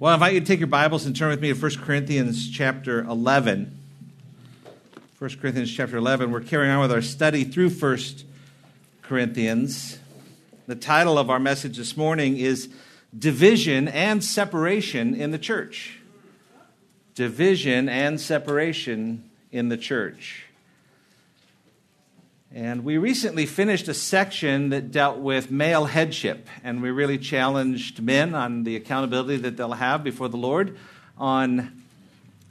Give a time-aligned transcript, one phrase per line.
[0.00, 2.50] Well, I invite you to take your Bibles and turn with me to 1 Corinthians
[2.50, 3.78] chapter 11.
[5.18, 6.30] 1 Corinthians chapter 11.
[6.30, 7.98] We're carrying on with our study through 1
[9.02, 9.98] Corinthians.
[10.66, 12.70] The title of our message this morning is
[13.16, 15.98] Division and Separation in the Church.
[17.14, 20.46] Division and Separation in the Church.
[22.52, 28.02] And we recently finished a section that dealt with male headship, and we really challenged
[28.02, 30.76] men on the accountability that they'll have before the Lord,
[31.16, 31.80] on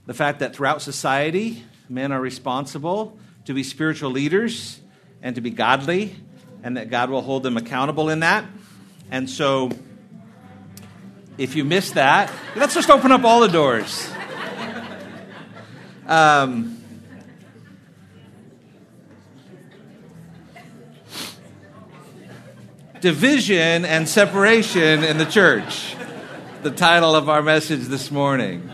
[0.05, 4.79] the fact that throughout society, men are responsible to be spiritual leaders
[5.21, 6.15] and to be godly,
[6.63, 8.45] and that God will hold them accountable in that.
[9.11, 9.69] And so,
[11.37, 14.09] if you missed that, let's just open up all the doors.
[16.07, 16.78] Um,
[23.01, 25.95] division and separation in the church.
[26.63, 28.69] The title of our message this morning.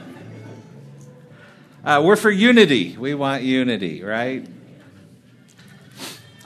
[1.84, 2.98] Uh, we're for unity.
[2.98, 4.48] We want unity, right?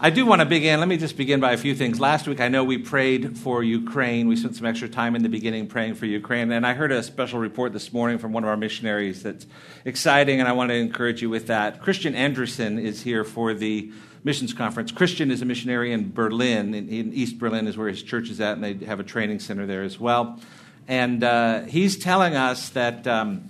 [0.01, 0.79] I do want to begin.
[0.79, 1.99] Let me just begin by a few things.
[1.99, 4.27] Last week, I know we prayed for Ukraine.
[4.27, 6.51] We spent some extra time in the beginning praying for Ukraine.
[6.51, 9.45] And I heard a special report this morning from one of our missionaries that's
[9.85, 11.81] exciting, and I want to encourage you with that.
[11.81, 13.91] Christian Anderson is here for the
[14.23, 14.91] missions conference.
[14.91, 18.41] Christian is a missionary in Berlin, in, in, East Berlin is where his church is
[18.41, 20.39] at, and they have a training center there as well.
[20.87, 23.47] And uh, he's telling us that um,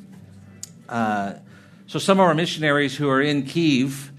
[0.88, 1.34] uh,
[1.88, 4.12] so some of our missionaries who are in Kiev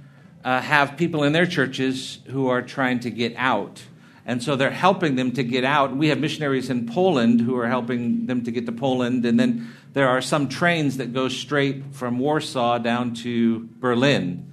[0.44, 3.82] uh, have people in their churches who are trying to get out.
[4.26, 5.94] And so they're helping them to get out.
[5.94, 9.24] We have missionaries in Poland who are helping them to get to Poland.
[9.24, 14.49] And then there are some trains that go straight from Warsaw down to Berlin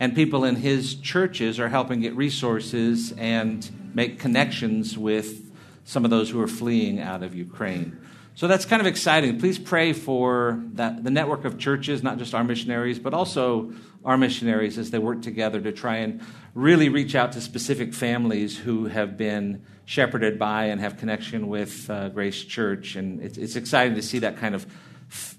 [0.00, 5.52] and people in his churches are helping get resources and make connections with
[5.84, 8.00] some of those who are fleeing out of Ukraine.
[8.34, 9.38] So that's kind of exciting.
[9.38, 14.16] Please pray for that, the network of churches, not just our missionaries, but also our
[14.16, 16.22] missionaries as they work together to try and
[16.54, 21.90] really reach out to specific families who have been shepherded by and have connection with
[21.90, 22.96] uh, Grace Church.
[22.96, 24.64] And it's, it's, exciting to see that kind of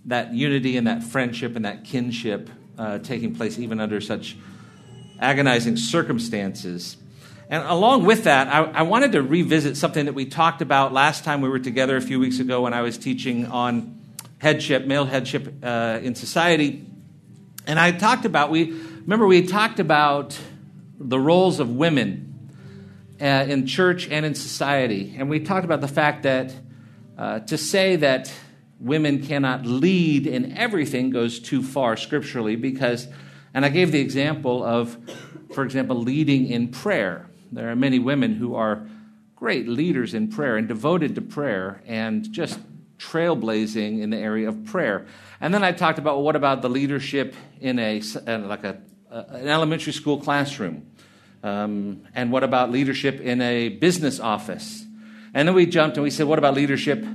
[0.05, 4.35] that unity and that friendship and that kinship uh, taking place even under such
[5.21, 6.97] agonizing circumstances.
[7.49, 11.23] And along with that, I, I, wanted to revisit something that we talked about last
[11.23, 13.99] time we were together a few weeks ago when I was teaching on
[14.39, 16.85] headship, male headship uh, in society.
[17.67, 20.39] And I talked about, we remember we talked about
[20.97, 22.49] the roles of women
[23.19, 25.15] uh, in church and in society.
[25.17, 26.53] And we talked about the fact that
[27.17, 28.33] uh, to say that
[28.79, 33.07] women cannot lead in everything goes too far scripturally because
[33.53, 34.97] and I gave the example of,
[35.53, 37.29] for example, leading in prayer.
[37.51, 38.87] There are many women who are
[39.35, 42.59] great leaders in prayer and devoted to prayer and just
[42.97, 45.05] trailblazing in the area of prayer.
[45.41, 48.77] And then I talked about well, what about the leadership in a uh, like a,
[49.09, 50.85] an elementary school classroom,
[51.43, 54.85] um, and what about leadership in a business office?
[55.33, 57.05] And then we jumped and we said, what about leadership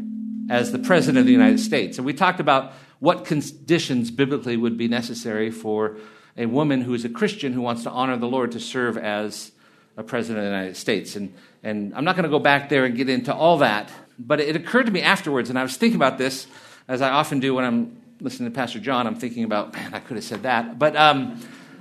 [0.51, 1.99] as the president of the United States?
[1.99, 5.99] And we talked about what conditions biblically would be necessary for
[6.37, 9.53] a woman who is a Christian who wants to honor the Lord to serve as
[9.97, 11.17] a president of the United States.
[11.17, 11.33] And,
[11.63, 14.57] and I'm not going to go back there and get into all that, but it
[14.57, 16.47] occurred to me afterwards, and I was thinking about this,
[16.89, 19.07] as I often do when I'm listening to Pastor John.
[19.07, 20.79] I'm thinking about, man, I could have said that.
[20.79, 21.41] But um,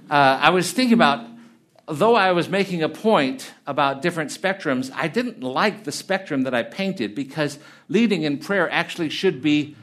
[0.10, 1.26] uh, I was thinking about,
[1.88, 6.54] though I was making a point about different spectrums, I didn't like the spectrum that
[6.54, 9.76] I painted because leading in prayer actually should be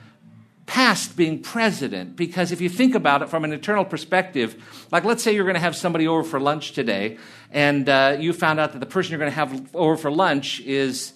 [0.66, 5.22] past being president because if you think about it from an eternal perspective, like let's
[5.22, 7.18] say you're going to have somebody over for lunch today,
[7.50, 10.60] and uh, you found out that the person you're going to have over for lunch
[10.60, 11.12] is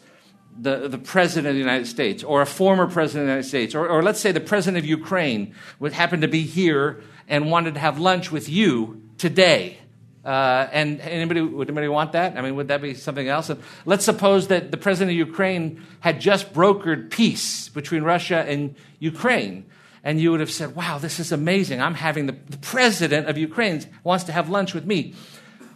[0.59, 3.75] the, the president of the United States or a former president of the United States,
[3.75, 7.75] or, or let's say the president of Ukraine would happen to be here and wanted
[7.75, 9.79] to have lunch with you today.
[10.27, 12.37] Uh, and anybody would anybody want that?
[12.37, 13.49] I mean, would that be something else?
[13.49, 18.75] And let's suppose that the president of Ukraine had just brokered peace between Russia and
[18.99, 19.67] Ukraine,
[20.03, 21.81] and you would have said, "Wow, this is amazing!
[21.81, 25.15] I'm having the, the president of Ukraine wants to have lunch with me."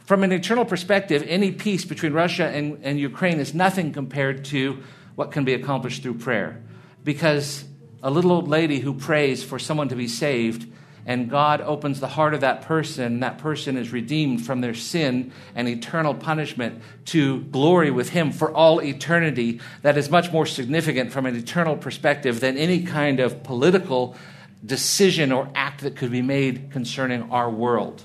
[0.05, 4.83] From an eternal perspective, any peace between Russia and, and Ukraine is nothing compared to
[5.15, 6.61] what can be accomplished through prayer,
[7.05, 7.65] because
[8.03, 10.67] a little old lady who prays for someone to be saved
[11.07, 15.33] and God opens the heart of that person, that person is redeemed from their sin
[15.55, 21.13] and eternal punishment to glory with Him for all eternity, that is much more significant
[21.13, 24.17] from an eternal perspective than any kind of political
[24.65, 28.03] decision or act that could be made concerning our world.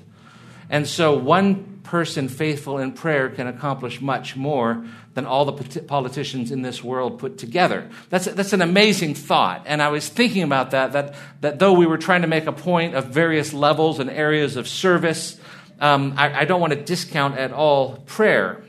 [0.70, 6.52] And so one person faithful in prayer can accomplish much more than all the politicians
[6.52, 7.90] in this world put together.
[8.10, 9.64] That's, that's an amazing thought.
[9.66, 12.52] And I was thinking about that, that, that though we were trying to make a
[12.52, 15.40] point of various levels and areas of service,
[15.80, 18.64] um, I, I don't want to discount at all prayer.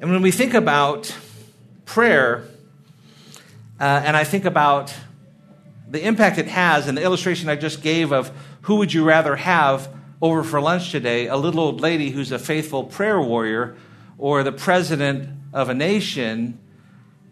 [0.00, 1.14] And when we think about
[1.84, 2.44] prayer,
[3.78, 4.94] uh, and I think about
[5.88, 8.32] the impact it has, and the illustration I just gave of
[8.62, 12.38] who would you rather have over for lunch today, a little old lady who's a
[12.38, 13.76] faithful prayer warrior,
[14.18, 16.58] or the president of a nation,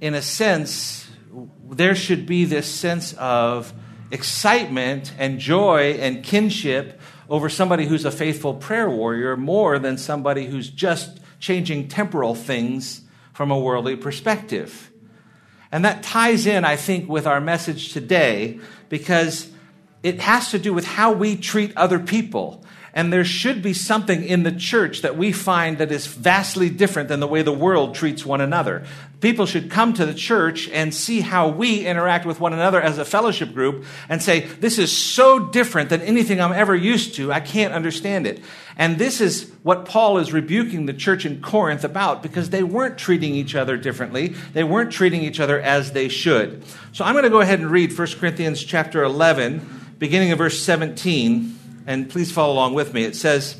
[0.00, 1.08] in a sense,
[1.70, 3.72] there should be this sense of
[4.10, 10.46] excitement and joy and kinship over somebody who's a faithful prayer warrior more than somebody
[10.46, 13.02] who's just changing temporal things
[13.32, 14.90] from a worldly perspective.
[15.72, 19.50] And that ties in, I think, with our message today because
[20.02, 22.63] it has to do with how we treat other people.
[22.94, 27.08] And there should be something in the church that we find that is vastly different
[27.08, 28.86] than the way the world treats one another.
[29.20, 32.96] People should come to the church and see how we interact with one another as
[32.96, 37.32] a fellowship group and say, This is so different than anything I'm ever used to.
[37.32, 38.40] I can't understand it.
[38.76, 42.96] And this is what Paul is rebuking the church in Corinth about because they weren't
[42.96, 44.36] treating each other differently.
[44.52, 46.62] They weren't treating each other as they should.
[46.92, 50.60] So I'm going to go ahead and read 1 Corinthians chapter 11, beginning of verse
[50.60, 51.53] 17
[51.86, 53.04] and please follow along with me.
[53.04, 53.56] It says,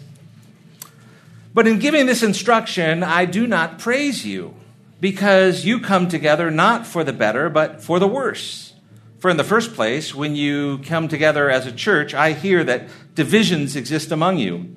[1.53, 4.55] But in giving this instruction, I do not praise you,
[5.01, 8.75] because you come together not for the better, but for the worse.
[9.19, 12.89] For in the first place, when you come together as a church, I hear that
[13.15, 14.77] divisions exist among you.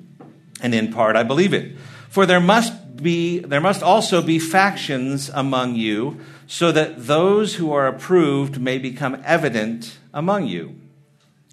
[0.60, 1.76] And in part, I believe it.
[2.08, 7.72] For there must be, there must also be factions among you, so that those who
[7.72, 10.80] are approved may become evident among you.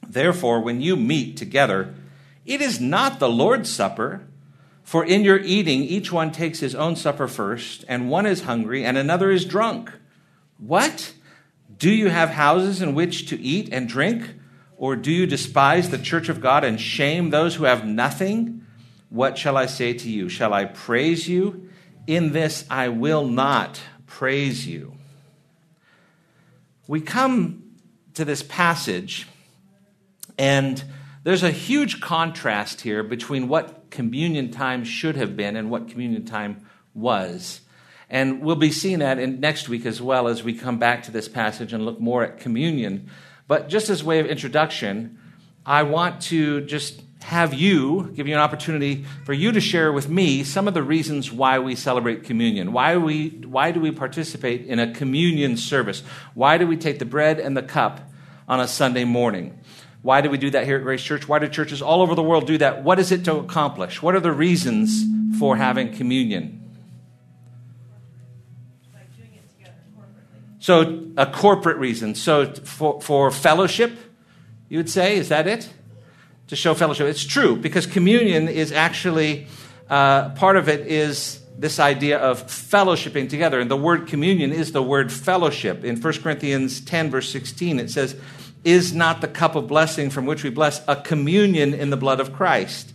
[0.07, 1.93] Therefore, when you meet together,
[2.45, 4.27] it is not the Lord's Supper.
[4.83, 8.85] For in your eating, each one takes his own supper first, and one is hungry,
[8.85, 9.91] and another is drunk.
[10.59, 11.13] What?
[11.77, 14.35] Do you have houses in which to eat and drink?
[14.77, 18.65] Or do you despise the church of God and shame those who have nothing?
[19.09, 20.29] What shall I say to you?
[20.29, 21.69] Shall I praise you?
[22.05, 24.93] In this I will not praise you.
[26.87, 27.63] We come
[28.13, 29.27] to this passage
[30.37, 30.83] and
[31.23, 36.25] there's a huge contrast here between what communion time should have been and what communion
[36.25, 37.61] time was.
[38.09, 41.11] And we'll be seeing that in next week as well as we come back to
[41.11, 43.09] this passage and look more at communion.
[43.47, 45.17] But just as a way of introduction,
[45.65, 50.07] I want to just have you, give you an opportunity for you to share with
[50.07, 52.71] me some of the reasons why we celebrate communion.
[52.71, 56.03] Why, we, why do we participate in a communion service?
[56.35, 58.11] Why do we take the bread and the cup
[58.47, 59.59] on a Sunday morning?
[60.05, 61.27] Why do we do that here at Grace Church?
[61.27, 62.83] Why do churches all over the world do that?
[62.83, 64.03] What is it to accomplish?
[64.03, 65.03] What are the reasons
[65.39, 66.61] for having communion?
[70.59, 72.13] So, a corporate reason.
[72.13, 73.97] So, for, for fellowship,
[74.69, 75.73] you would say, is that it?
[76.49, 77.07] To show fellowship.
[77.07, 79.47] It's true, because communion is actually,
[79.89, 83.59] uh, part of it is this idea of fellowshipping together.
[83.59, 85.83] And the word communion is the word fellowship.
[85.83, 88.15] In 1 Corinthians 10, verse 16, it says,
[88.65, 92.19] is not the cup of blessing from which we bless a communion in the blood
[92.19, 92.91] of Christ.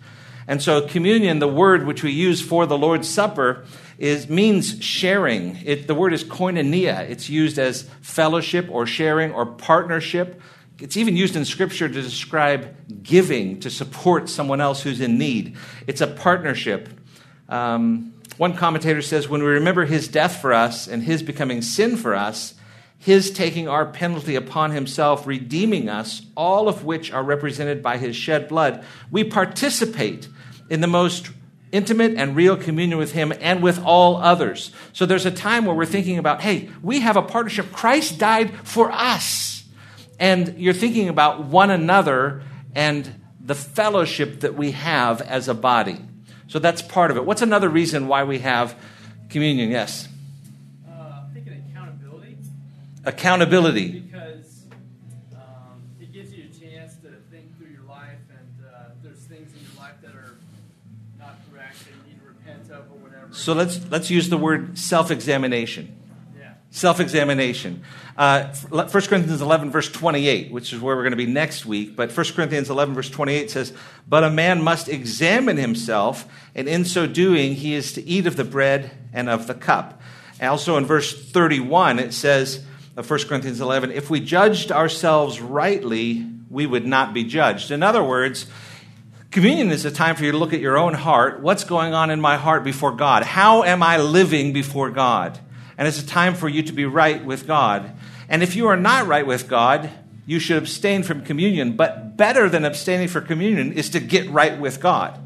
[0.46, 3.64] And so, communion, the word which we use for the Lord's Supper,
[3.96, 5.56] is, means sharing.
[5.64, 7.08] It, the word is koinonia.
[7.08, 10.40] It's used as fellowship or sharing or partnership.
[10.80, 15.56] It's even used in Scripture to describe giving to support someone else who's in need.
[15.86, 16.88] It's a partnership.
[17.48, 21.96] Um, one commentator says, when we remember his death for us and his becoming sin
[21.96, 22.54] for us,
[23.00, 28.14] his taking our penalty upon himself, redeeming us, all of which are represented by his
[28.14, 30.28] shed blood, we participate
[30.68, 31.30] in the most
[31.72, 34.70] intimate and real communion with him and with all others.
[34.92, 37.72] So there's a time where we're thinking about, hey, we have a partnership.
[37.72, 39.64] Christ died for us.
[40.18, 42.42] And you're thinking about one another
[42.74, 43.10] and
[43.42, 45.96] the fellowship that we have as a body.
[46.48, 47.24] So that's part of it.
[47.24, 48.78] What's another reason why we have
[49.30, 49.70] communion?
[49.70, 50.06] Yes.
[53.04, 54.00] Accountability.
[54.00, 54.66] Because
[55.34, 59.52] um, it gives you a chance to think through your life, and uh, there's things
[59.52, 60.36] in your life that are
[61.18, 63.28] not correct that you need to repent of or whatever.
[63.32, 65.96] So let's let's use the word self-examination.
[66.38, 66.54] Yeah.
[66.70, 67.82] Self-examination.
[68.16, 71.96] Uh, 1 Corinthians 11, verse 28, which is where we're going to be next week.
[71.96, 73.72] But 1 Corinthians 11, verse 28 says,
[74.06, 78.36] But a man must examine himself, and in so doing, he is to eat of
[78.36, 80.02] the bread and of the cup.
[80.42, 82.62] Also in verse 31, it says,
[82.96, 87.70] of 1 Corinthians 11, if we judged ourselves rightly, we would not be judged.
[87.70, 88.46] In other words,
[89.30, 91.40] Communion is a time for you to look at your own heart.
[91.40, 93.22] What's going on in my heart before God?
[93.22, 95.38] How am I living before God?
[95.78, 97.92] And it's a time for you to be right with God.
[98.28, 99.88] And if you are not right with God,
[100.26, 101.76] you should abstain from communion.
[101.76, 105.16] But better than abstaining for communion is to get right with God.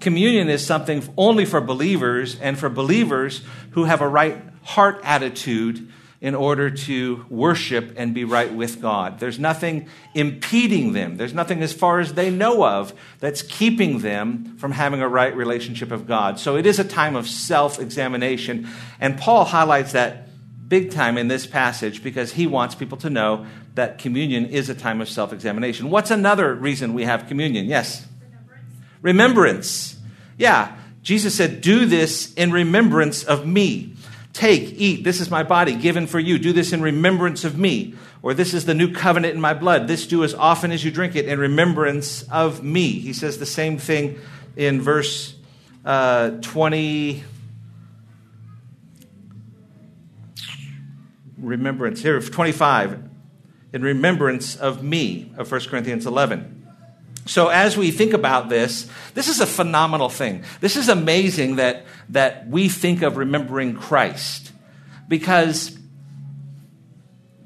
[0.00, 5.88] Communion is something only for believers and for believers who have a right heart attitude
[6.22, 9.18] in order to worship and be right with God.
[9.18, 11.16] There's nothing impeding them.
[11.16, 15.36] There's nothing, as far as they know of, that's keeping them from having a right
[15.36, 16.38] relationship of God.
[16.38, 18.68] So it is a time of self examination.
[19.00, 20.28] And Paul highlights that
[20.68, 24.76] big time in this passage because he wants people to know that communion is a
[24.76, 25.90] time of self examination.
[25.90, 27.66] What's another reason we have communion?
[27.66, 28.06] Yes?
[28.22, 28.64] Remembrance.
[29.02, 29.96] remembrance.
[30.38, 30.76] Yeah.
[31.02, 33.96] Jesus said, Do this in remembrance of me.
[34.32, 36.38] Take, eat, this is my body given for you.
[36.38, 37.94] Do this in remembrance of me.
[38.22, 39.88] Or this is the new covenant in my blood.
[39.88, 42.92] This do as often as you drink it in remembrance of me.
[42.92, 44.18] He says the same thing
[44.56, 45.34] in verse
[45.84, 47.24] uh, 20.
[51.38, 52.00] Remembrance.
[52.00, 53.10] Here, 25.
[53.74, 56.61] In remembrance of me, of 1 Corinthians 11.
[57.24, 60.42] So, as we think about this, this is a phenomenal thing.
[60.60, 64.52] This is amazing that, that we think of remembering Christ
[65.08, 65.78] because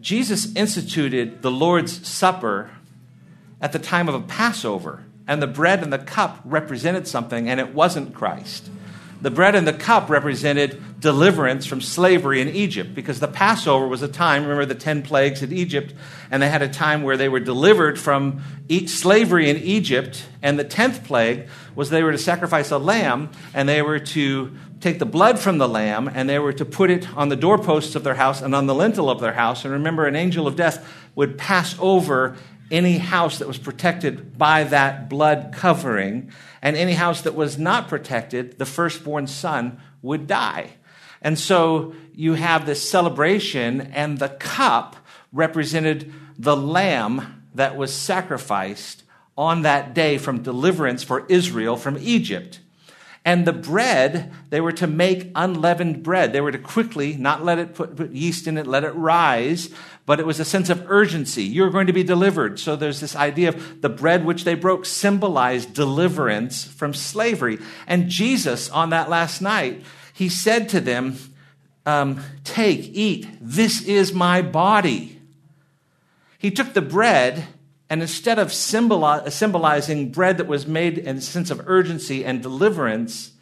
[0.00, 2.70] Jesus instituted the Lord's Supper
[3.60, 7.58] at the time of a Passover, and the bread and the cup represented something, and
[7.58, 8.68] it wasn't Christ.
[9.22, 14.02] The bread and the cup represented deliverance from slavery in Egypt because the Passover was
[14.02, 15.94] a time, remember the 10 plagues in Egypt,
[16.30, 18.42] and they had a time where they were delivered from
[18.86, 20.26] slavery in Egypt.
[20.42, 24.56] And the 10th plague was they were to sacrifice a lamb and they were to
[24.80, 27.94] take the blood from the lamb and they were to put it on the doorposts
[27.94, 29.64] of their house and on the lintel of their house.
[29.64, 32.36] And remember, an angel of death would pass over
[32.70, 36.30] any house that was protected by that blood covering,
[36.62, 40.70] and any house that was not protected, the firstborn son would die.
[41.22, 44.96] And so you have this celebration, and the cup
[45.32, 49.02] represented the lamb that was sacrificed
[49.36, 52.60] on that day from deliverance for Israel from Egypt.
[53.26, 56.32] And the bread, they were to make unleavened bread.
[56.32, 59.68] They were to quickly, not let it put, put, yeast in it, let it rise,
[60.06, 61.42] but it was a sense of urgency.
[61.42, 62.60] You're going to be delivered.
[62.60, 67.58] So there's this idea of the bread which they broke symbolized deliverance from slavery.
[67.88, 69.82] And Jesus, on that last night,
[70.14, 71.18] he said to them,
[71.84, 75.20] um, Take, eat, this is my body.
[76.38, 77.48] He took the bread
[77.88, 83.32] and instead of symbolizing bread that was made in a sense of urgency and deliverance,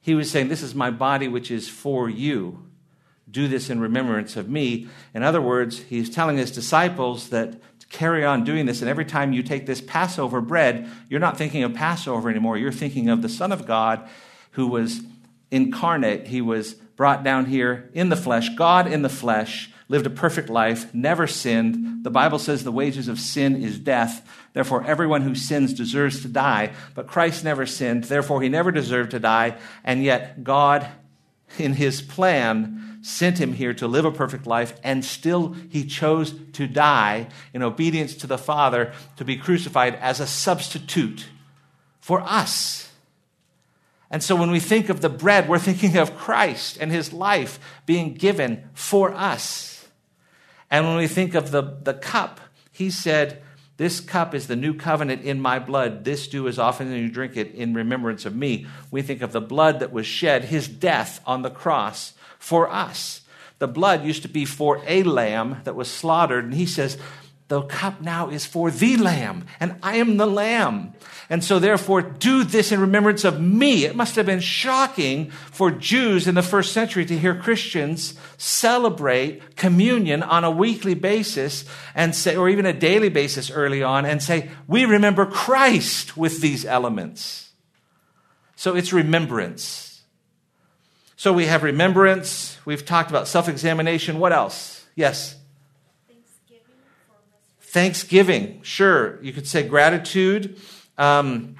[0.00, 2.66] he was saying, This is my body which is for you.
[3.30, 4.88] Do this in remembrance of me.
[5.14, 9.04] In other words, he's telling his disciples that to carry on doing this, and every
[9.04, 12.56] time you take this Passover bread, you're not thinking of Passover anymore.
[12.56, 14.08] You're thinking of the Son of God
[14.52, 15.02] who was
[15.50, 16.26] incarnate.
[16.26, 20.48] He was brought down here in the flesh, God in the flesh lived a perfect
[20.48, 22.04] life, never sinned.
[22.04, 24.24] The Bible says the wages of sin is death.
[24.52, 26.72] Therefore, everyone who sins deserves to die.
[26.94, 28.04] But Christ never sinned.
[28.04, 29.58] Therefore, he never deserved to die.
[29.82, 30.86] And yet, God,
[31.58, 34.78] in his plan, sent him here to live a perfect life.
[34.84, 40.20] And still, he chose to die in obedience to the Father, to be crucified as
[40.20, 41.26] a substitute
[41.98, 42.92] for us.
[44.08, 47.58] And so when we think of the bread, we're thinking of Christ and his life
[47.86, 49.69] being given for us.
[50.70, 53.42] And when we think of the, the cup, he said,
[53.76, 56.04] This cup is the new covenant in my blood.
[56.04, 58.66] This do as often as you drink it in remembrance of me.
[58.90, 63.22] We think of the blood that was shed, his death on the cross for us.
[63.58, 66.44] The blood used to be for a lamb that was slaughtered.
[66.44, 66.96] And he says,
[67.50, 70.94] the cup now is for the Lamb, and I am the Lamb.
[71.28, 73.84] And so, therefore, do this in remembrance of me.
[73.84, 79.56] It must have been shocking for Jews in the first century to hear Christians celebrate
[79.56, 81.64] communion on a weekly basis
[81.96, 86.40] and say, or even a daily basis early on, and say, We remember Christ with
[86.40, 87.50] these elements.
[88.54, 90.02] So, it's remembrance.
[91.16, 92.58] So, we have remembrance.
[92.64, 94.20] We've talked about self examination.
[94.20, 94.86] What else?
[94.94, 95.39] Yes?
[97.70, 99.22] Thanksgiving, sure.
[99.22, 100.58] You could say gratitude.
[100.98, 101.54] Um,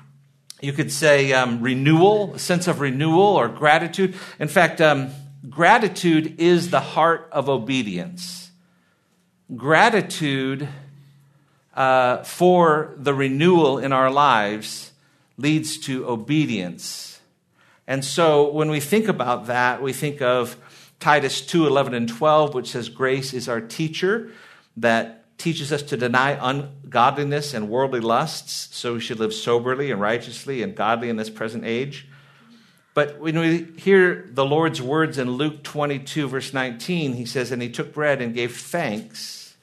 [0.60, 4.16] you could say um, renewal, a sense of renewal or gratitude.
[4.40, 5.10] In fact, um,
[5.48, 8.50] gratitude is the heart of obedience.
[9.54, 10.66] Gratitude
[11.74, 14.90] uh, for the renewal in our lives
[15.38, 17.20] leads to obedience.
[17.86, 20.56] And so when we think about that, we think of
[20.98, 24.32] Titus 2 11 and 12, which says, Grace is our teacher,
[24.76, 30.00] that teaches us to deny ungodliness and worldly lusts, so we should live soberly and
[30.00, 32.06] righteously and godly in this present age.
[32.92, 37.62] But when we hear the Lord's words in Luke 22, verse 19, he says, And
[37.62, 39.56] he took bread and gave thanks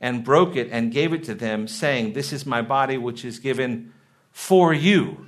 [0.00, 3.38] and broke it and gave it to them, saying, This is my body, which is
[3.38, 3.92] given
[4.32, 5.26] for you.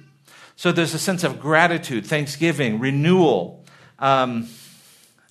[0.57, 3.64] So there's a sense of gratitude, thanksgiving, renewal.
[3.99, 4.49] Um,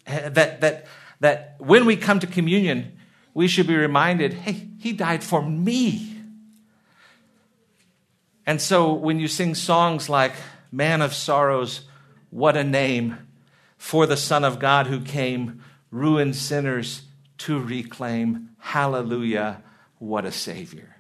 [0.06, 0.88] that, that,
[1.22, 2.99] that when we come to communion,
[3.40, 6.14] we should be reminded hey, he died for me.
[8.46, 10.34] And so when you sing songs like
[10.74, 11.88] Man of Sorrows,
[12.32, 13.18] what a name
[13.78, 17.04] for the Son of God who came, ruined sinners
[17.38, 18.50] to reclaim.
[18.58, 19.64] Hallelujah,
[20.00, 20.98] what a Savior.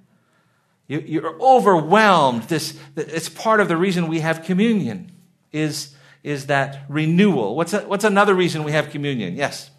[0.87, 2.43] You, are overwhelmed.
[2.43, 5.11] This, it's part of the reason we have communion,
[5.51, 5.93] is,
[6.23, 7.57] is that renewal.
[7.57, 9.35] What's, a, what's another reason we have communion?
[9.35, 9.71] Yes?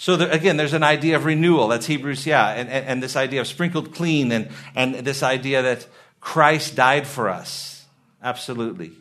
[0.00, 1.68] So there, again, there's an idea of renewal.
[1.68, 5.60] That's Hebrews, yeah, and, and, and, this idea of sprinkled clean, and, and this idea
[5.60, 5.86] that
[6.22, 7.84] Christ died for us.
[8.22, 8.92] Absolutely,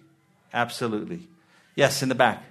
[0.53, 1.21] absolutely.
[1.73, 2.43] Yes, in the back.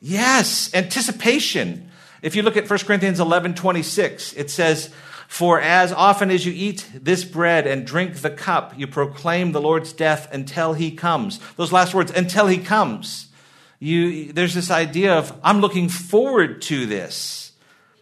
[0.00, 1.88] Yes, anticipation.
[2.20, 4.90] If you look at 1 Corinthians 11 26, it says,
[5.28, 9.60] For as often as you eat this bread and drink the cup, you proclaim the
[9.60, 11.38] Lord's death until he comes.
[11.54, 13.28] Those last words, until he comes
[13.82, 17.50] you, there's this idea of, I'm looking forward to this.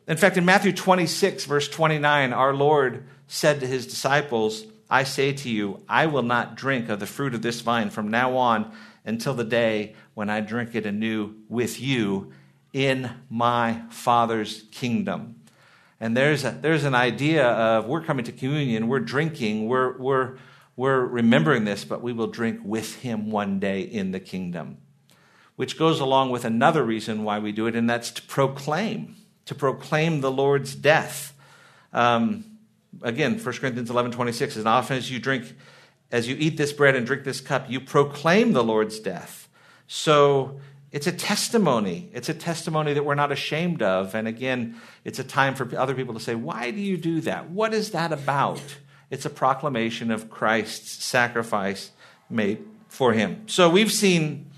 [0.07, 5.33] In fact, in Matthew 26, verse 29, our Lord said to his disciples, I say
[5.33, 8.71] to you, I will not drink of the fruit of this vine from now on
[9.07, 12.31] until the day when I drink it anew with you
[12.75, 15.37] in my Father's kingdom.
[15.99, 20.37] And there's, a, there's an idea of we're coming to communion, we're drinking, we're, we're,
[20.77, 24.77] we're remembering this, but we will drink with him one day in the kingdom
[25.61, 29.15] which goes along with another reason why we do it, and that's to proclaim,
[29.45, 31.35] to proclaim the Lord's death.
[31.93, 32.47] Um,
[33.03, 35.55] again, 1 Corinthians 11 26, as often as you drink,
[36.11, 39.51] as you eat this bread and drink this cup, you proclaim the Lord's death.
[39.87, 40.59] So
[40.93, 42.09] it's a testimony.
[42.15, 44.15] It's a testimony that we're not ashamed of.
[44.15, 47.51] And again, it's a time for other people to say, Why do you do that?
[47.51, 48.63] What is that about?
[49.11, 51.91] It's a proclamation of Christ's sacrifice
[52.31, 53.43] made for him.
[53.47, 54.50] So we've seen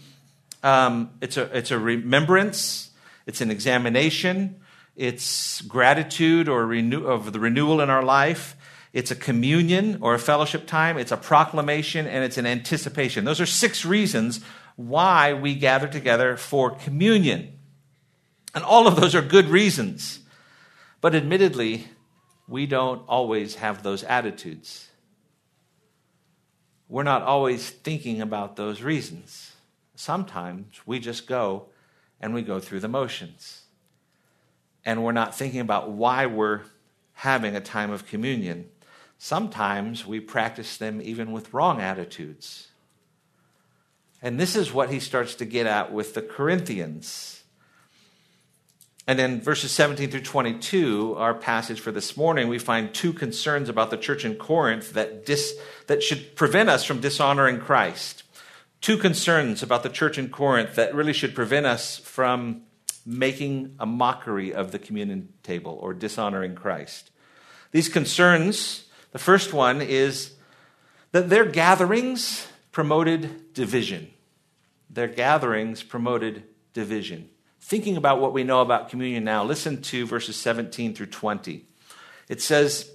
[0.62, 2.90] um, it's, a, it's a remembrance,
[3.26, 4.60] it's an examination,
[4.96, 8.56] it's gratitude or renew, of the renewal in our life.
[8.92, 10.98] It's a communion or a fellowship time.
[10.98, 13.24] It's a proclamation and it's an anticipation.
[13.24, 14.40] Those are six reasons
[14.76, 17.58] why we gather together for communion.
[18.54, 20.20] And all of those are good reasons.
[21.00, 21.88] But admittedly,
[22.46, 24.88] we don't always have those attitudes.
[26.88, 29.51] We're not always thinking about those reasons.
[30.02, 31.66] Sometimes we just go
[32.20, 33.62] and we go through the motions.
[34.84, 36.62] And we're not thinking about why we're
[37.12, 38.68] having a time of communion.
[39.16, 42.66] Sometimes we practice them even with wrong attitudes.
[44.20, 47.44] And this is what he starts to get at with the Corinthians.
[49.06, 53.68] And in verses 17 through 22, our passage for this morning, we find two concerns
[53.68, 55.54] about the church in Corinth that, dis,
[55.86, 58.21] that should prevent us from dishonoring Christ
[58.82, 62.62] two concerns about the church in Corinth that really should prevent us from
[63.06, 67.10] making a mockery of the communion table or dishonoring Christ.
[67.70, 70.34] These concerns, the first one is
[71.12, 74.10] that their gatherings promoted division.
[74.90, 77.30] Their gatherings promoted division.
[77.60, 81.64] Thinking about what we know about communion now, listen to verses 17 through 20.
[82.28, 82.90] It says,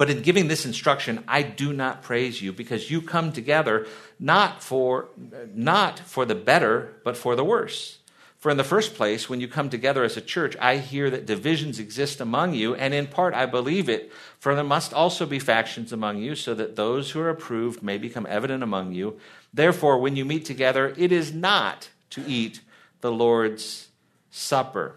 [0.00, 3.86] but in giving this instruction, I do not praise you because you come together
[4.18, 5.08] not for,
[5.54, 7.98] not for the better, but for the worse.
[8.38, 11.26] For in the first place, when you come together as a church, I hear that
[11.26, 15.38] divisions exist among you, and in part I believe it, for there must also be
[15.38, 19.20] factions among you, so that those who are approved may become evident among you.
[19.52, 22.62] Therefore, when you meet together, it is not to eat
[23.02, 23.88] the Lord's
[24.30, 24.94] Supper.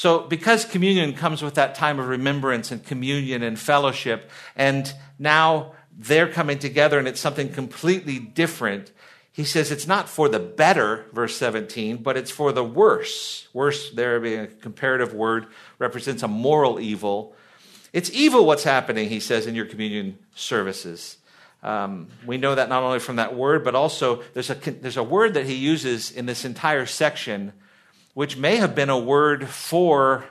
[0.00, 5.74] So, because communion comes with that time of remembrance and communion and fellowship, and now
[5.94, 8.92] they're coming together and it's something completely different,
[9.30, 13.46] he says it's not for the better, verse 17, but it's for the worse.
[13.52, 17.36] Worse, there being a comparative word, represents a moral evil.
[17.92, 21.18] It's evil what's happening, he says, in your communion services.
[21.62, 25.02] Um, we know that not only from that word, but also there's a, there's a
[25.02, 27.52] word that he uses in this entire section
[28.14, 30.24] which may have been a word for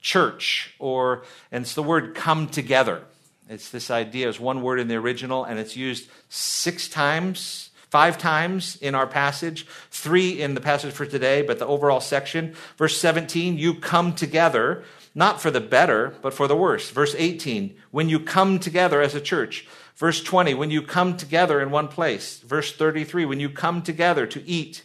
[0.00, 3.02] church, or, and it's the word come together.
[3.48, 8.16] It's this idea, it's one word in the original, and it's used six times, five
[8.16, 12.54] times in our passage, three in the passage for today, but the overall section.
[12.76, 16.90] Verse 17, you come together, not for the better, but for the worse.
[16.90, 19.66] Verse 18, when you come together as a church.
[19.96, 22.40] Verse 20, when you come together in one place.
[22.40, 24.82] Verse 33, when you come together to eat.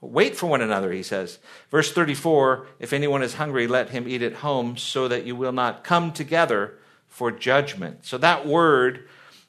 [0.00, 1.38] Wait for one another, he says.
[1.70, 5.52] Verse 34, if anyone is hungry, let him eat at home, so that you will
[5.52, 8.06] not come together for judgment.
[8.06, 9.08] So that word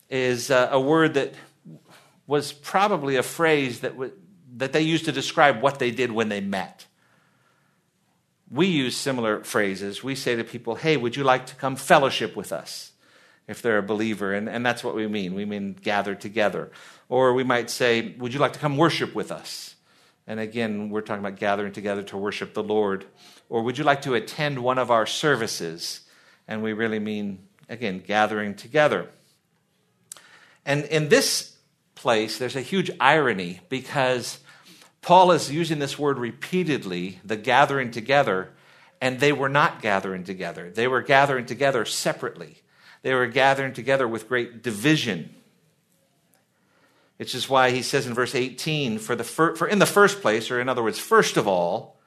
[0.09, 1.35] is uh, a word that
[2.25, 4.13] was probably a phrase that, w-
[4.57, 6.87] that they used to describe what they did when they met.
[8.49, 10.03] We use similar phrases.
[10.03, 12.91] We say to people, hey, would you like to come fellowship with us?
[13.47, 15.33] If they're a believer, and, and that's what we mean.
[15.33, 16.71] We mean gather together.
[17.07, 19.73] Or we might say, Would you like to come worship with us?
[20.29, 23.05] And again, we're talking about gathering together to worship the Lord.
[23.49, 26.01] Or would you like to attend one of our services?
[26.47, 29.09] And we really mean, again, gathering together.
[30.67, 31.57] And in this
[31.95, 34.37] place, there's a huge irony because
[35.01, 38.51] Paul is using this word repeatedly, the gathering together,
[39.01, 40.69] and they were not gathering together.
[40.69, 42.61] They were gathering together separately.
[43.01, 45.33] They were gathering together with great division.
[47.19, 50.21] Which is why he says in verse 18, for, the fir- for in the first
[50.21, 51.99] place, or in other words, first of all,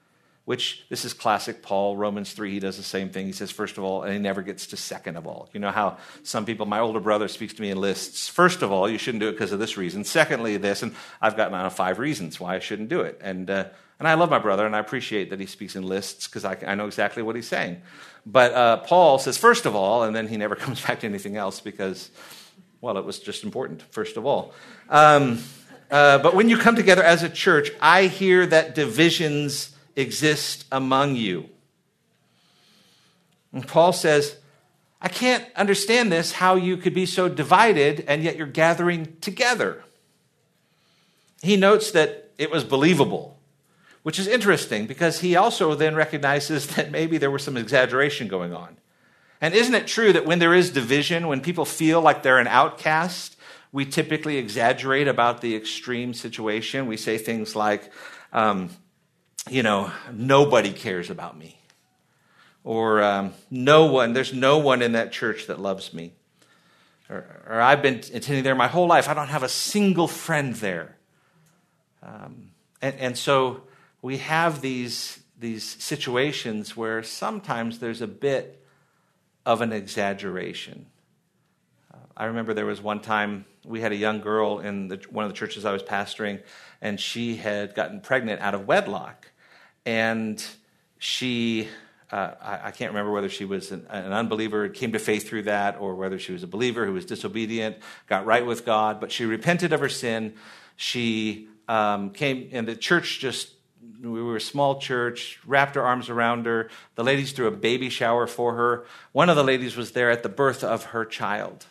[0.45, 3.27] which this is classic Paul, Romans 3, he does the same thing.
[3.27, 5.49] He says, first of all, and he never gets to second of all.
[5.53, 8.27] You know how some people, my older brother speaks to me in lists.
[8.27, 10.03] First of all, you shouldn't do it because of this reason.
[10.03, 13.21] Secondly, this, and I've gotten on five reasons why I shouldn't do it.
[13.21, 13.65] And, uh,
[13.99, 16.57] and I love my brother, and I appreciate that he speaks in lists because I,
[16.67, 17.81] I, know exactly what he's saying.
[18.25, 21.37] But uh, Paul says, first of all, and then he never comes back to anything
[21.37, 22.09] else because
[22.83, 24.53] well, it was just important, first of all.
[24.89, 25.41] Um,
[25.89, 31.15] uh, but when you come together as a church, I hear that divisions exist among
[31.15, 31.47] you.
[33.53, 34.35] And Paul says,
[35.01, 39.81] I can't understand this, how you could be so divided and yet you're gathering together.
[41.41, 43.39] He notes that it was believable,
[44.01, 48.53] which is interesting because he also then recognizes that maybe there was some exaggeration going
[48.53, 48.75] on.
[49.43, 52.47] And isn't it true that when there is division, when people feel like they're an
[52.47, 53.35] outcast,
[53.73, 56.87] we typically exaggerate about the extreme situation?
[56.87, 57.91] We say things like,
[58.31, 58.69] um,
[59.49, 61.59] you know, nobody cares about me.
[62.63, 66.13] Or um, no one, there's no one in that church that loves me.
[67.09, 69.09] Or, or, I've been attending there my whole life.
[69.09, 70.95] I don't have a single friend there.
[72.01, 72.51] Um,
[72.81, 73.63] and, and so
[74.01, 78.61] we have these, these situations where sometimes there's a bit
[79.45, 80.85] of an exaggeration.
[81.93, 85.25] Uh, I remember there was one time we had a young girl in the, one
[85.25, 86.41] of the churches I was pastoring,
[86.81, 89.31] and she had gotten pregnant out of wedlock.
[89.85, 90.43] And
[90.97, 91.67] she,
[92.11, 95.43] uh, I, I, can't remember whether she was an, an, unbeliever, came to faith through
[95.43, 97.77] that, or whether she was a believer who was disobedient,
[98.07, 100.33] got right with God, but she repented of her sin.
[100.75, 103.49] She um, came, and the church just
[104.11, 106.69] we were a small church, wrapped our arms around her.
[106.95, 108.85] The ladies threw a baby shower for her.
[109.13, 111.65] One of the ladies was there at the birth of her child.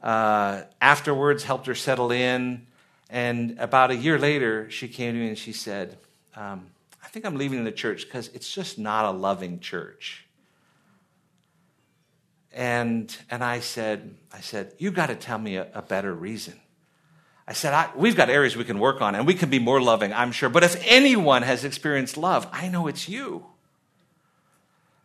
[0.00, 2.66] Uh, afterwards, helped her settle in.
[3.10, 5.96] And about a year later, she came to me and she said,
[6.36, 6.66] um,
[7.02, 10.26] I think I'm leaving the church because it's just not a loving church.
[12.52, 16.60] And, and I said, I said, you got to tell me a, a better reason.
[17.46, 19.80] I said, I, we've got areas we can work on and we can be more
[19.80, 20.48] loving, I'm sure.
[20.48, 23.46] But if anyone has experienced love, I know it's you.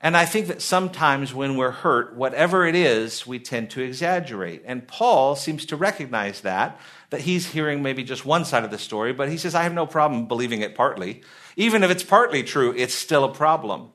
[0.02, 4.63] And I think that sometimes when we're hurt, whatever it is, we tend to exaggerate.
[4.65, 8.78] And Paul seems to recognize that, that he's hearing maybe just one side of the
[8.78, 11.21] story, but he says, I have no problem believing it partly.
[11.58, 13.89] Even if it's partly true, it's still a problem.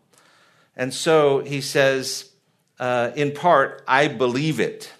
[0.77, 2.31] And so he says,
[2.79, 4.93] uh, in part, I believe it.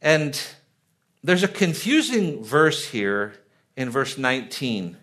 [0.00, 0.40] And
[1.24, 3.32] there's a confusing verse here
[3.76, 4.98] in verse 19.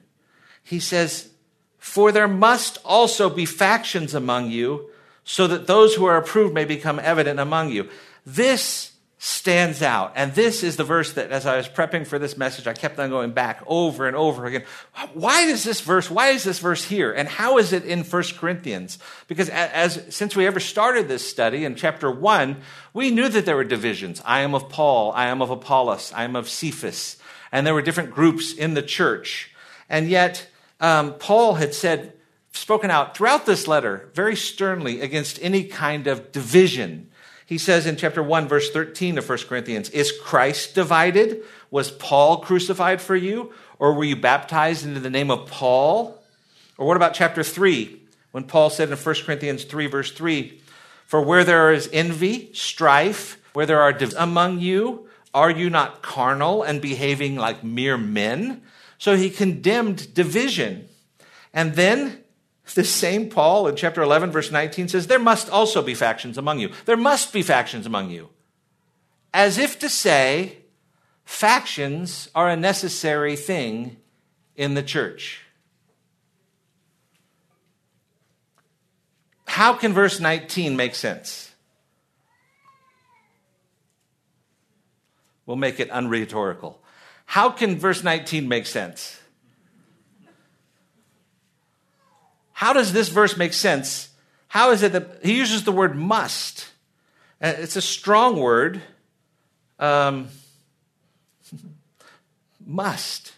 [0.64, 1.32] He says,
[1.80, 4.92] For there must also be factions among you,
[5.24, 7.90] so that those who are approved may become evident among you.
[8.24, 8.91] This
[9.24, 10.14] stands out.
[10.16, 12.98] And this is the verse that, as I was prepping for this message, I kept
[12.98, 14.64] on going back over and over again.
[15.14, 17.12] Why is this verse, why is this verse here?
[17.12, 18.98] And how is it in 1 Corinthians?
[19.28, 22.62] Because as, since we ever started this study in chapter 1,
[22.96, 24.24] we knew that there were divisions.
[24.26, 27.18] I am of Paul, I am of Apollos, I am of Cephas.
[27.52, 29.52] And there were different groups in the church.
[29.88, 30.48] And yet,
[30.80, 32.14] um, Paul had said,
[32.54, 37.11] spoken out throughout this letter very sternly against any kind of division
[37.52, 41.44] he says in chapter 1, verse 13 of 1 Corinthians, Is Christ divided?
[41.70, 43.52] Was Paul crucified for you?
[43.78, 46.18] Or were you baptized into the name of Paul?
[46.78, 50.62] Or what about chapter 3, when Paul said in 1 Corinthians 3, verse 3,
[51.06, 56.64] For where there is envy, strife, where there are among you, are you not carnal
[56.64, 58.62] and behaving like mere men?
[58.98, 60.88] So he condemned division.
[61.54, 62.24] And then
[62.74, 66.60] the same Paul in chapter 11, verse 19 says, There must also be factions among
[66.60, 66.72] you.
[66.86, 68.30] There must be factions among you.
[69.34, 70.58] As if to say,
[71.26, 73.98] factions are a necessary thing
[74.56, 75.42] in the church.
[79.46, 81.52] How can verse 19 make sense?
[85.46, 86.78] We'll make it unrhetorical.
[87.26, 89.21] How can verse 19 make sense?
[92.62, 94.10] How does this verse make sense?
[94.48, 96.70] How is it that he uses the word must?
[97.42, 98.80] Uh, it's a strong word.
[99.80, 100.28] Um,
[102.64, 103.32] must.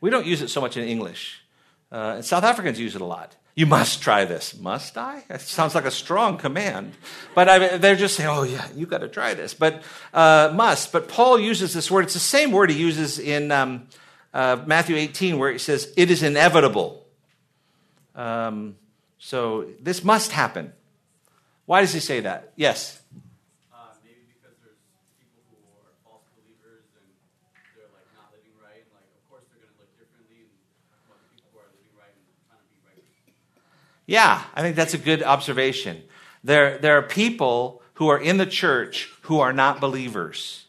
[0.00, 1.42] We don't use it so much in English.
[1.90, 3.34] Uh, South Africans use it a lot.
[3.56, 4.56] You must try this.
[4.56, 5.24] Must I?
[5.26, 6.92] That sounds like a strong command.
[7.34, 9.54] But I, they're just saying, oh, yeah, you've got to try this.
[9.54, 9.82] But
[10.14, 10.92] uh, must.
[10.92, 12.04] But Paul uses this word.
[12.04, 13.88] It's the same word he uses in um,
[14.32, 16.97] uh, Matthew 18, where he says, it is inevitable.
[18.18, 18.74] Um,
[19.18, 20.72] so this must happen.
[21.66, 22.52] Why does he say that?
[22.56, 23.00] Yes?
[23.72, 24.82] Uh, maybe because there's
[25.22, 27.06] people who are false believers and
[27.78, 31.06] they're like not living right, and like of course they're going to live differently and
[31.06, 33.06] want people who are living right and trying to be right.
[34.10, 36.02] Yeah, I think that's a good observation.
[36.42, 40.66] There, there are people who are in the church who are not believers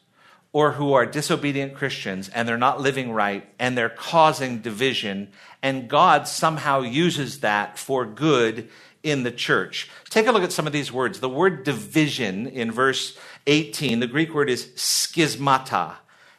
[0.52, 5.90] or who are disobedient Christians and they're not living right and they're causing division, and
[5.90, 8.70] God somehow uses that for good
[9.04, 9.90] in the church.
[10.10, 11.20] Take a look at some of these words.
[11.20, 13.18] The word division in verse
[13.48, 15.96] 18, the Greek word is schismata.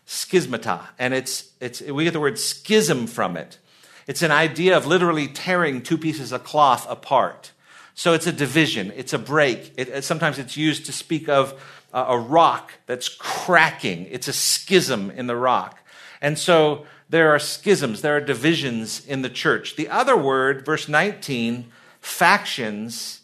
[0.06, 0.88] Schismata.
[0.98, 3.58] And it's, it's, we get the word schism from it.
[4.06, 7.52] It's an idea of literally tearing two pieces of cloth apart.
[7.94, 9.72] So it's a division, it's a break.
[9.76, 11.60] It, sometimes it's used to speak of
[11.92, 15.78] a, a rock that's cracking, it's a schism in the rock.
[16.20, 19.74] And so there are schisms, there are divisions in the church.
[19.74, 21.70] The other word, verse 19,
[22.00, 23.20] factions,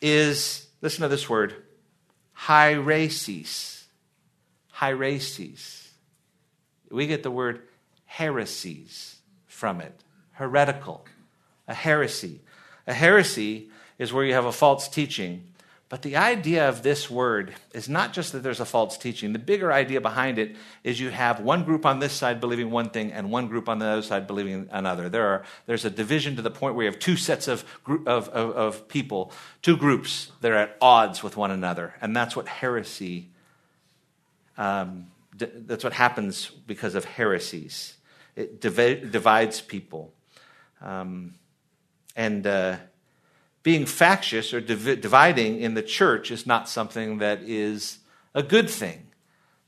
[0.00, 1.54] is, listen to this word,
[2.36, 3.84] hierasis.
[4.76, 5.86] Hierasis.
[6.90, 7.62] We get the word
[8.06, 10.02] heresies from it.
[10.32, 11.06] Heretical,
[11.68, 12.40] a heresy.
[12.88, 15.44] A heresy is where you have a false teaching.
[15.88, 19.32] But the idea of this word is not just that there's a false teaching.
[19.32, 22.90] The bigger idea behind it is you have one group on this side believing one
[22.90, 25.08] thing and one group on the other side believing another.
[25.08, 28.28] There are, there's a division to the point where you have two sets of, of,
[28.30, 29.30] of, of people,
[29.62, 31.94] two groups that are at odds with one another.
[32.00, 33.28] And that's what heresy,
[34.56, 37.94] um, d- that's what happens because of heresies
[38.36, 40.12] it div- divides people.
[40.80, 41.34] Um,
[42.16, 42.76] and uh,
[43.64, 47.98] being factious or div- dividing in the church is not something that is
[48.34, 49.08] a good thing.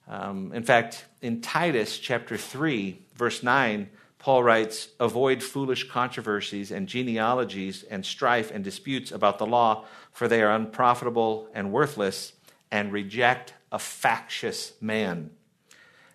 [0.07, 6.87] Um, in fact, in Titus chapter 3, verse 9, Paul writes, Avoid foolish controversies and
[6.87, 12.35] genealogies and strife and disputes about the law, for they are unprofitable and worthless,
[12.71, 15.31] and reject a factious man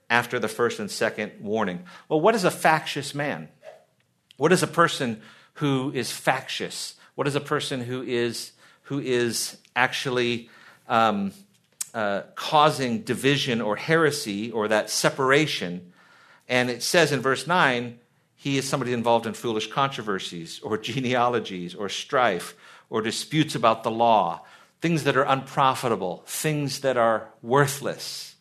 [0.10, 1.84] after the first and second warning.
[2.08, 3.50] Well, what is a factious man?
[4.38, 5.22] What is a person
[5.56, 6.96] who is factious?
[7.22, 8.52] What is a person who is,
[8.86, 10.50] who is actually
[10.90, 11.34] um,
[11.94, 15.94] uh, causing division or heresy or that separation?
[16.50, 18.00] And it says in verse 9,
[18.36, 22.56] he is somebody involved in foolish controversies or genealogies or strife
[22.90, 24.42] or disputes about the law,
[24.82, 28.34] things that are unprofitable, things that are worthless.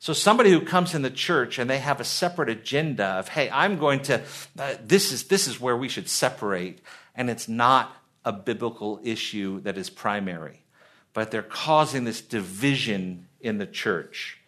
[0.00, 3.48] So, somebody who comes in the church and they have a separate agenda of, hey,
[3.48, 4.22] I'm going to,
[4.58, 6.80] uh, this, is, this is where we should separate,
[7.14, 10.62] and it's not a biblical issue that is primary,
[11.12, 14.38] but they're causing this division in the church.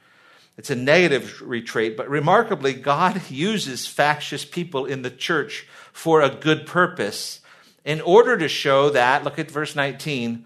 [0.56, 6.28] It's a negative retreat, but remarkably, God uses factious people in the church for a
[6.28, 7.40] good purpose
[7.84, 10.44] in order to show that, look at verse 19,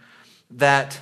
[0.51, 1.01] that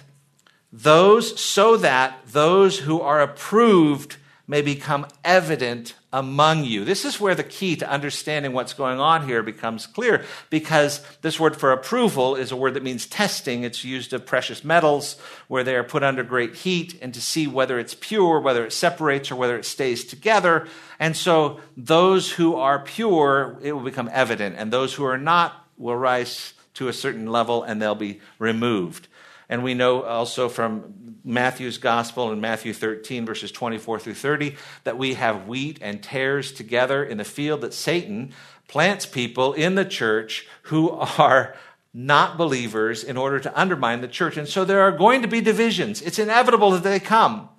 [0.73, 6.85] those so that those who are approved may become evident among you.
[6.85, 11.41] This is where the key to understanding what's going on here becomes clear because this
[11.41, 13.63] word for approval is a word that means testing.
[13.63, 17.47] It's used of precious metals where they are put under great heat and to see
[17.47, 20.69] whether it's pure, whether it separates, or whether it stays together.
[20.99, 25.67] And so those who are pure, it will become evident, and those who are not
[25.79, 29.09] will rise to a certain level and they'll be removed.
[29.53, 34.97] And we know also from Matthew's gospel in Matthew 13, verses 24 through 30, that
[34.97, 38.33] we have wheat and tares together in the field, that Satan
[38.67, 41.55] plants people in the church who are
[41.93, 44.39] not believers in order to undermine the church.
[44.39, 46.01] And so there are going to be divisions.
[46.01, 47.51] It's inevitable that they come.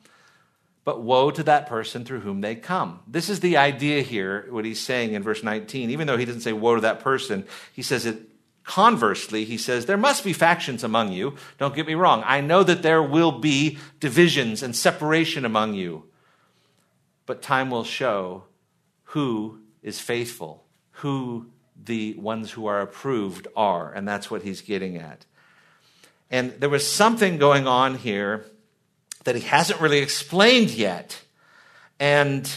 [0.86, 3.02] But woe to that person through whom they come.
[3.06, 5.92] This is the idea here, what he's saying in verse 19.
[5.92, 8.33] Even though he doesn't say woe to that person, he says it
[8.64, 9.46] conversely.
[9.46, 11.36] He says, There must be factions among you.
[11.58, 12.24] Don't get me wrong.
[12.26, 16.06] I know that there will be divisions and separation among you.
[17.26, 18.44] But time will show
[19.06, 21.48] who is faithful, who
[21.82, 23.92] the ones who are approved are.
[23.94, 25.26] And that's what he's getting at.
[26.30, 28.46] And there was something going on here
[29.24, 31.22] that he hasn't really explained yet.
[32.00, 32.50] And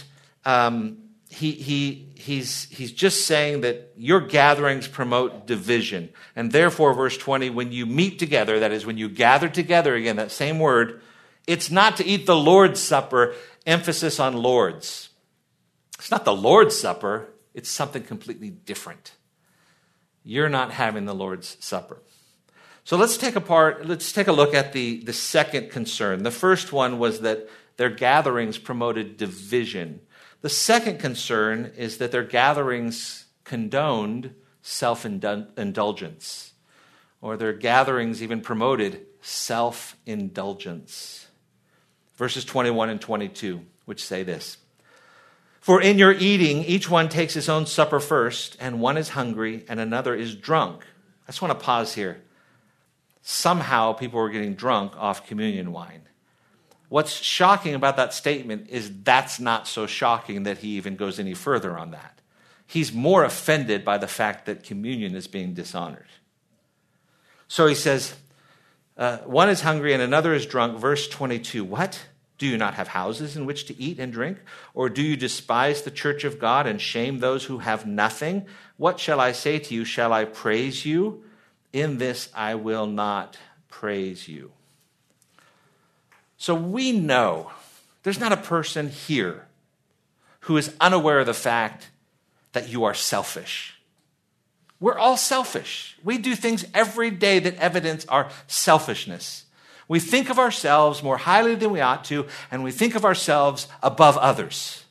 [0.45, 6.11] um, he, he, he's, he's just saying that your gatherings promote division.
[6.37, 10.17] And therefore, verse 20, when you meet together, that is, when you gather together, again,
[10.17, 11.03] that same word,
[11.47, 13.35] it's not to eat the Lord's Supper,
[13.67, 15.11] emphasis on Lord's.
[15.99, 19.13] It's not the Lord's Supper, it's something completely different.
[20.23, 22.03] You're not having the Lord's Supper.
[22.85, 26.23] So let's take apart, let's take a look at the, the second concern.
[26.23, 30.01] The first one was that their gatherings promoted division.
[30.47, 34.33] The second concern is that their gatherings condoned
[34.63, 36.53] self indulgence,
[37.21, 41.27] or their gatherings even promoted self indulgence.
[42.15, 44.59] Verses 21 and 22, which say this
[45.59, 49.65] For in your eating, each one takes his own supper first, and one is hungry,
[49.69, 50.85] and another is drunk.
[51.27, 52.23] I just want to pause here
[53.21, 56.03] somehow people were getting drunk off communion wine.
[56.89, 61.35] What's shocking about that statement is that's not so shocking that he even goes any
[61.35, 62.21] further on that.
[62.67, 66.07] He's more offended by the fact that communion is being dishonored.
[67.49, 68.15] So he says,
[68.97, 70.79] uh, one is hungry and another is drunk.
[70.79, 72.07] Verse 22 What?
[72.39, 74.39] Do you not have houses in which to eat and drink?
[74.75, 78.45] Or do you despise the church of God and shame those who have nothing?
[78.77, 79.87] What shall I say to you?
[79.87, 81.25] Shall I praise you?
[81.73, 84.53] In this I will not praise you.
[86.37, 87.51] So we know
[88.03, 89.47] there's not a person here
[90.41, 91.91] who is unaware of the fact
[92.53, 93.75] that you are selfish.
[94.79, 95.97] We're all selfish.
[96.05, 99.45] We do things every day that evidence our selfishness.
[99.89, 103.69] We think of ourselves more highly than we ought to, and we think of ourselves
[103.83, 104.85] above others.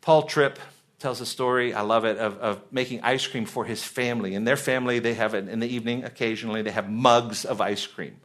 [0.00, 0.58] Paul Tripp
[0.98, 4.34] tells a story, I love it, of, of making ice cream for his family.
[4.34, 7.86] In their family, they have it in the evening, occasionally, they have mugs of ice
[7.86, 8.16] cream.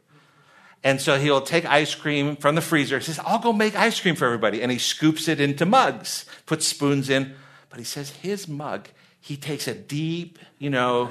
[0.84, 2.98] And so he'll take ice cream from the freezer.
[2.98, 4.62] He says, I'll go make ice cream for everybody.
[4.62, 7.34] And he scoops it into mugs, puts spoons in.
[7.68, 8.88] But he says his mug,
[9.20, 11.10] he takes a deep, you know,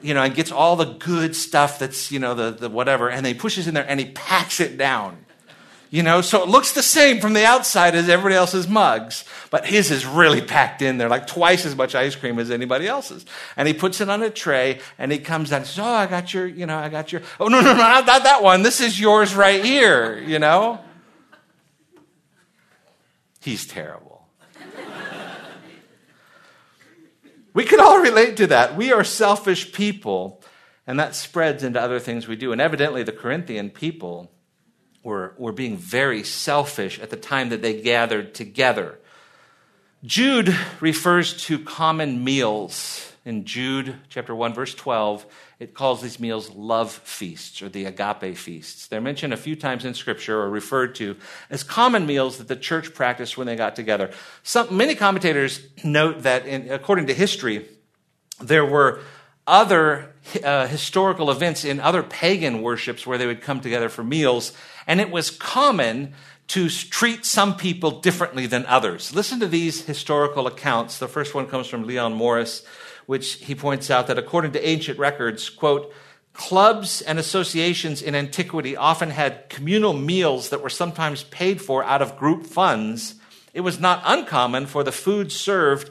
[0.00, 3.26] you know, and gets all the good stuff that's, you know, the, the whatever, and
[3.26, 5.24] he pushes in there and he packs it down.
[5.90, 9.64] You know, so it looks the same from the outside as everybody else's mugs, but
[9.64, 13.24] his is really packed in there, like twice as much ice cream as anybody else's.
[13.56, 16.06] And he puts it on a tray and he comes down and says, Oh, I
[16.06, 18.62] got your, you know, I got your, oh, no, no, no, not that one.
[18.62, 20.78] This is yours right here, you know?
[23.40, 24.28] He's terrible.
[27.54, 28.76] we can all relate to that.
[28.76, 30.42] We are selfish people,
[30.86, 32.52] and that spreads into other things we do.
[32.52, 34.30] And evidently, the Corinthian people
[35.08, 38.98] were, were being very selfish at the time that they gathered together.
[40.04, 43.04] Jude refers to common meals.
[43.24, 45.26] In Jude chapter 1, verse 12,
[45.58, 48.86] it calls these meals love feasts or the agape feasts.
[48.86, 51.16] They're mentioned a few times in Scripture or referred to
[51.50, 54.12] as common meals that the church practiced when they got together.
[54.42, 57.66] Some, many commentators note that, in, according to history,
[58.40, 59.00] there were
[59.48, 64.52] other uh, historical events in other pagan worships where they would come together for meals,
[64.86, 66.12] and it was common
[66.48, 69.14] to treat some people differently than others.
[69.14, 70.98] Listen to these historical accounts.
[70.98, 72.64] The first one comes from Leon Morris,
[73.06, 75.92] which he points out that according to ancient records, quote,
[76.32, 82.00] clubs and associations in antiquity often had communal meals that were sometimes paid for out
[82.00, 83.16] of group funds.
[83.52, 85.90] It was not uncommon for the food served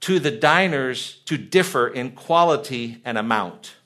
[0.00, 3.76] to the diners to differ in quality and amount.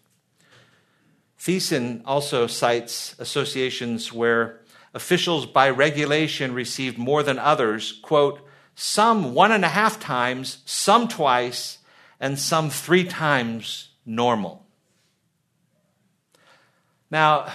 [1.39, 4.61] Theissen also cites associations where
[4.95, 8.41] officials by regulation received more than others, quote,
[8.75, 11.79] some one and a half times, some twice,
[12.21, 14.67] and some three times normal.
[17.11, 17.53] Now,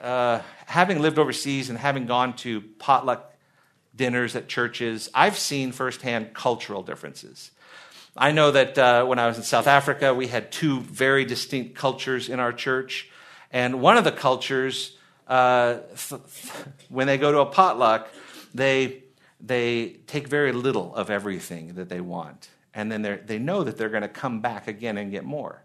[0.00, 3.31] uh, having lived overseas and having gone to potluck
[3.94, 7.50] dinners at churches, I've seen firsthand cultural differences.
[8.16, 11.74] I know that uh, when I was in South Africa, we had two very distinct
[11.74, 13.10] cultures in our church.
[13.50, 15.78] And one of the cultures, uh,
[16.88, 18.08] when they go to a potluck,
[18.54, 19.04] they,
[19.40, 22.50] they take very little of everything that they want.
[22.74, 25.62] And then they know that they're going to come back again and get more.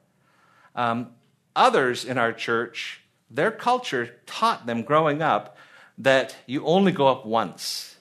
[0.76, 1.12] Um,
[1.56, 5.58] others in our church, their culture taught them growing up
[5.98, 7.97] that you only go up once,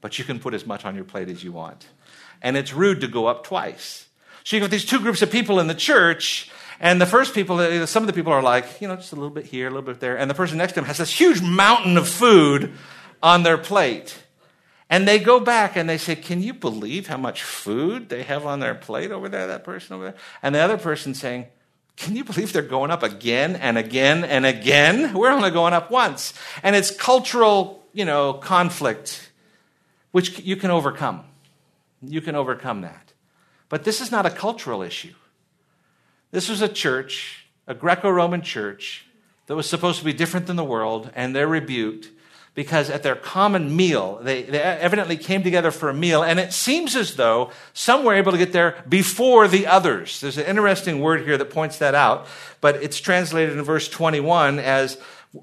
[0.00, 1.86] but you can put as much on your plate as you want.
[2.42, 4.06] And it's rude to go up twice.
[4.44, 7.34] So you have got these two groups of people in the church, and the first
[7.34, 9.70] people, some of the people are like, you know, just a little bit here, a
[9.70, 12.72] little bit there, and the person next to them has this huge mountain of food
[13.22, 14.16] on their plate.
[14.88, 18.44] And they go back and they say, Can you believe how much food they have
[18.44, 20.14] on their plate over there, that person over there?
[20.42, 21.46] And the other person saying,
[21.96, 25.14] Can you believe they're going up again and again and again?
[25.14, 26.34] We're only going up once.
[26.64, 29.29] And it's cultural, you know, conflict,
[30.12, 31.24] which you can overcome.
[32.02, 33.12] You can overcome that.
[33.68, 35.14] But this is not a cultural issue.
[36.30, 39.06] This was a church, a Greco Roman church,
[39.46, 42.10] that was supposed to be different than the world, and they're rebuked
[42.54, 46.52] because at their common meal, they, they, evidently came together for a meal, and it
[46.52, 50.20] seems as though some were able to get there before the others.
[50.20, 52.26] There's an interesting word here that points that out,
[52.60, 54.98] but it's translated in verse 21 as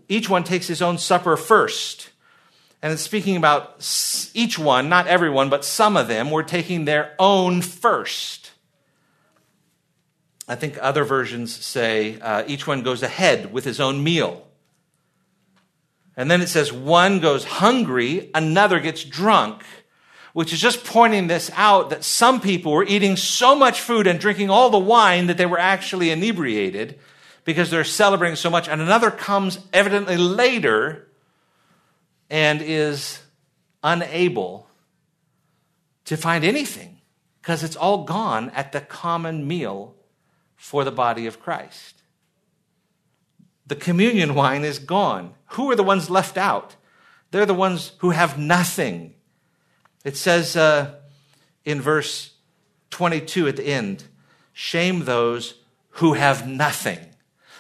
[0.09, 2.09] each one takes his own supper first.
[2.81, 7.15] And it's speaking about each one, not everyone, but some of them were taking their
[7.17, 8.51] own first.
[10.47, 14.47] I think other versions say uh, each one goes ahead with his own meal.
[16.15, 19.63] And then it says one goes hungry, another gets drunk,
[20.33, 24.19] which is just pointing this out that some people were eating so much food and
[24.19, 26.99] drinking all the wine that they were actually inebriated
[27.43, 28.69] because they're celebrating so much.
[28.69, 31.06] And another comes evidently later
[32.29, 33.19] and is
[33.83, 34.67] unable
[36.05, 36.97] to find anything
[37.41, 39.95] because it's all gone at the common meal
[40.55, 42.01] for the body of Christ.
[43.65, 45.33] The communion wine is gone.
[45.51, 46.75] Who are the ones left out?
[47.31, 49.13] They're the ones who have nothing.
[50.03, 50.95] It says uh,
[51.65, 52.33] in verse
[52.91, 54.05] 22 at the end
[54.53, 55.55] shame those
[55.89, 56.99] who have nothing.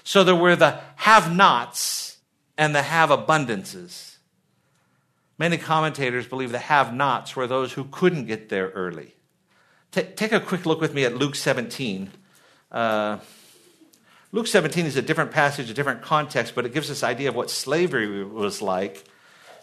[0.03, 2.17] So there were the have nots
[2.57, 4.16] and the have abundances.
[5.39, 9.13] Many commentators believe the have nots were those who couldn't get there early.
[9.91, 12.09] T- take a quick look with me at Luke 17.
[12.71, 13.19] Uh,
[14.31, 17.35] Luke 17 is a different passage, a different context, but it gives us idea of
[17.35, 19.03] what slavery was like.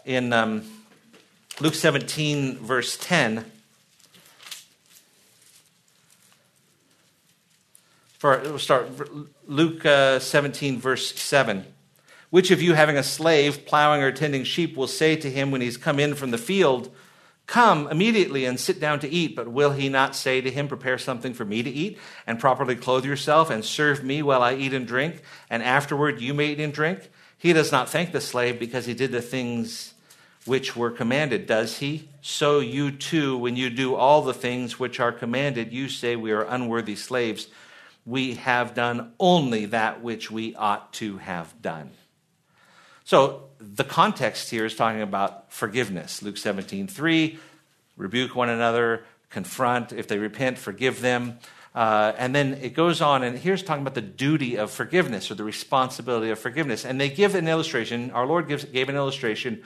[0.05, 0.63] In um,
[1.59, 3.45] Luke 17, verse 10,
[8.17, 8.89] for, we'll start
[9.47, 11.65] Luke uh, 17, verse 7.
[12.29, 15.61] Which of you, having a slave plowing or tending sheep, will say to him when
[15.61, 16.93] he's come in from the field,
[17.47, 19.35] Come immediately and sit down to eat.
[19.35, 22.75] But will he not say to him, Prepare something for me to eat, and properly
[22.75, 26.59] clothe yourself, and serve me while I eat and drink, and afterward you may eat
[26.59, 27.09] and drink?
[27.37, 29.93] He does not thank the slave because he did the things
[30.45, 32.09] which were commanded, does he?
[32.21, 36.31] So you too, when you do all the things which are commanded, you say, We
[36.31, 37.47] are unworthy slaves.
[38.05, 41.91] We have done only that which we ought to have done.
[43.05, 46.23] So the context here is talking about forgiveness.
[46.23, 47.39] Luke 17, 3,
[47.97, 49.93] rebuke one another, confront.
[49.93, 51.37] If they repent, forgive them.
[51.75, 55.35] Uh, and then it goes on, and here's talking about the duty of forgiveness or
[55.35, 56.83] the responsibility of forgiveness.
[56.83, 59.61] And they give an illustration, our Lord gives, gave an illustration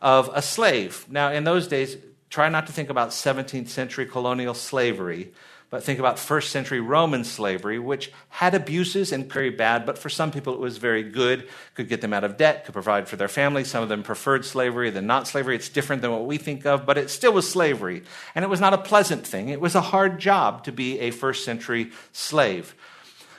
[0.00, 1.06] of a slave.
[1.08, 1.96] Now, in those days,
[2.30, 5.32] try not to think about 17th century colonial slavery
[5.70, 10.08] but think about first century Roman slavery, which had abuses and very bad, but for
[10.08, 13.16] some people it was very good, could get them out of debt, could provide for
[13.16, 13.64] their family.
[13.64, 15.56] Some of them preferred slavery than not slavery.
[15.56, 18.02] It's different than what we think of, but it still was slavery.
[18.34, 19.48] And it was not a pleasant thing.
[19.48, 22.74] It was a hard job to be a first century slave.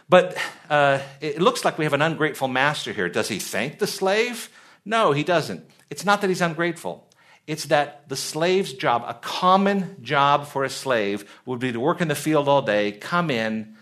[0.08, 0.38] But
[0.70, 3.10] uh, it looks like we have an ungrateful master here.
[3.10, 4.50] Does he thank the slave?
[4.84, 5.66] No, he doesn't.
[5.90, 7.05] It's not that he's ungrateful.
[7.48, 12.02] It's that the slave's job, a common job for a slave, would be to work
[12.02, 13.76] in the field all day, come in,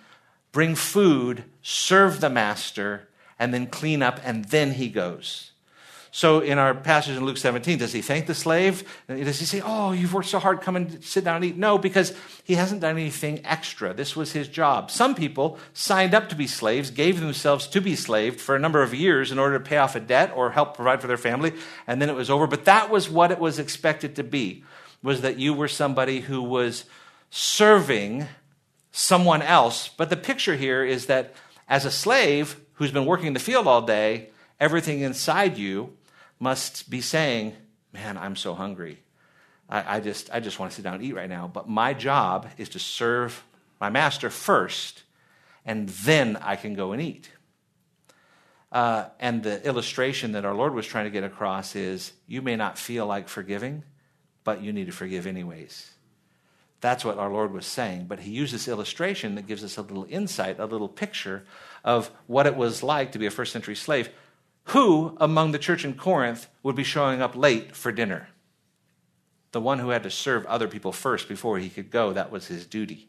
[0.51, 3.07] bring food, serve the master,
[3.39, 5.52] and then clean up, and then he goes.
[6.15, 8.87] So in our passage in Luke 17, does he thank the slave?
[9.07, 11.57] Does he say, Oh, you've worked so hard, come and sit down and eat?
[11.57, 13.95] No, because he hasn't done anything extra.
[13.95, 14.91] This was his job.
[14.91, 18.83] Some people signed up to be slaves, gave themselves to be slaved for a number
[18.83, 21.51] of years in order to pay off a debt or help provide for their family,
[21.87, 22.45] and then it was over.
[22.45, 24.63] But that was what it was expected to be,
[25.01, 26.85] was that you were somebody who was
[27.31, 28.27] serving
[28.91, 29.87] someone else.
[29.87, 31.33] But the picture here is that
[31.67, 35.91] as a slave who's been working in the field all day, everything inside you
[36.43, 37.55] must be saying,
[37.93, 38.99] Man, I'm so hungry.
[39.69, 41.49] I, I, just, I just want to sit down and eat right now.
[41.51, 43.43] But my job is to serve
[43.79, 45.03] my master first,
[45.63, 47.29] and then I can go and eat.
[48.71, 52.55] Uh, and the illustration that our Lord was trying to get across is you may
[52.55, 53.83] not feel like forgiving,
[54.43, 55.91] but you need to forgive anyways.
[56.81, 58.07] That's what our Lord was saying.
[58.07, 61.45] But he used this illustration that gives us a little insight, a little picture
[61.83, 64.09] of what it was like to be a first century slave,
[64.65, 68.29] who among the church in Corinth would be showing up late for dinner?
[69.51, 72.13] The one who had to serve other people first before he could go.
[72.13, 73.07] That was his duty.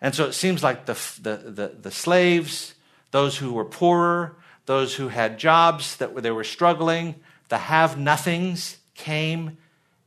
[0.00, 2.74] And so it seems like the, the, the, the slaves,
[3.10, 4.36] those who were poorer,
[4.66, 7.16] those who had jobs that they were struggling,
[7.48, 9.58] the have nothings came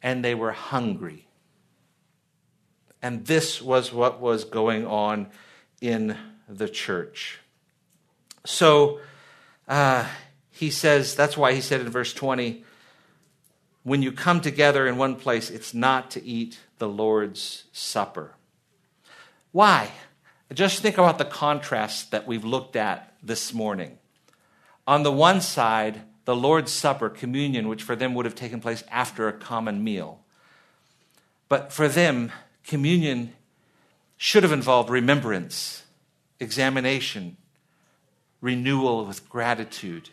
[0.02, 1.28] and they were hungry.
[3.02, 5.28] And this was what was going on
[5.82, 6.18] in
[6.50, 7.40] the church.
[8.46, 9.00] So
[9.68, 10.08] uh,
[10.52, 12.64] he says, that's why he said in verse 20,
[13.84, 18.34] when you come together in one place, it's not to eat the Lord's Supper.
[19.52, 19.92] Why?
[20.54, 23.98] Just think about the contrast that we've looked at this morning.
[24.88, 28.84] On the one side, the Lord's Supper, communion, which for them would have taken place
[28.90, 30.20] after a common meal.
[31.48, 32.32] But for them,
[32.66, 33.34] communion
[34.18, 35.84] should have involved remembrance,
[36.40, 37.38] examination,
[38.42, 40.10] renewal with gratitude,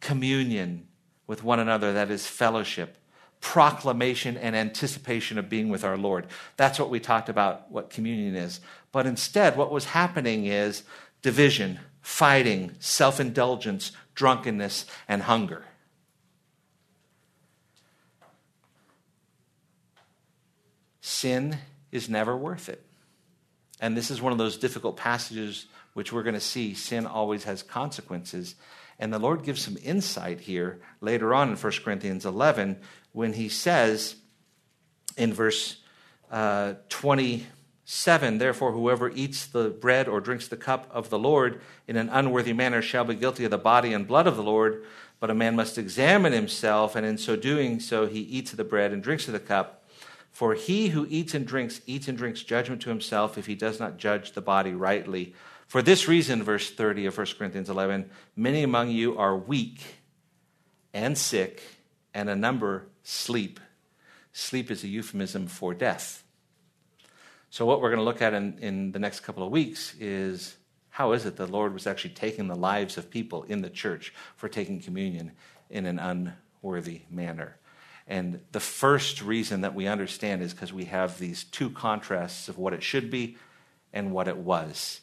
[0.00, 0.86] communion
[1.26, 2.96] with one another, that is fellowship,
[3.40, 6.26] proclamation and anticipation of being with our Lord.
[6.56, 8.60] That's what we talked about, what communion is.
[8.92, 10.82] But instead, what was happening is
[11.22, 15.64] division, fighting, self indulgence, drunkenness, and hunger.
[21.00, 21.58] Sin
[21.92, 22.82] is never worth it.
[23.80, 26.74] And this is one of those difficult passages which we're going to see.
[26.74, 28.54] Sin always has consequences.
[28.98, 32.78] And the Lord gives some insight here later on in 1 Corinthians 11
[33.12, 34.16] when he says
[35.16, 35.78] in verse
[36.30, 41.96] uh, 27 Therefore, whoever eats the bread or drinks the cup of the Lord in
[41.96, 44.84] an unworthy manner shall be guilty of the body and blood of the Lord.
[45.20, 48.64] But a man must examine himself, and in so doing, so he eats of the
[48.64, 49.84] bread and drinks of the cup.
[50.30, 53.78] For he who eats and drinks, eats and drinks judgment to himself if he does
[53.78, 55.34] not judge the body rightly.
[55.74, 59.82] For this reason, verse 30 of 1 Corinthians 11, many among you are weak
[60.92, 61.64] and sick,
[62.14, 63.58] and a number sleep.
[64.32, 66.22] Sleep is a euphemism for death.
[67.50, 70.54] So, what we're going to look at in, in the next couple of weeks is
[70.90, 74.14] how is it the Lord was actually taking the lives of people in the church
[74.36, 75.32] for taking communion
[75.70, 77.56] in an unworthy manner?
[78.06, 82.58] And the first reason that we understand is because we have these two contrasts of
[82.58, 83.36] what it should be
[83.92, 85.00] and what it was.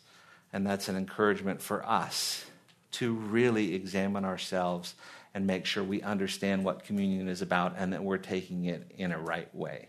[0.54, 2.46] And that's an encouragement for us
[2.94, 4.96] to really examine ourselves
[5.34, 9.12] and make sure we understand what communion is about and that we're taking it in
[9.12, 9.88] a right way.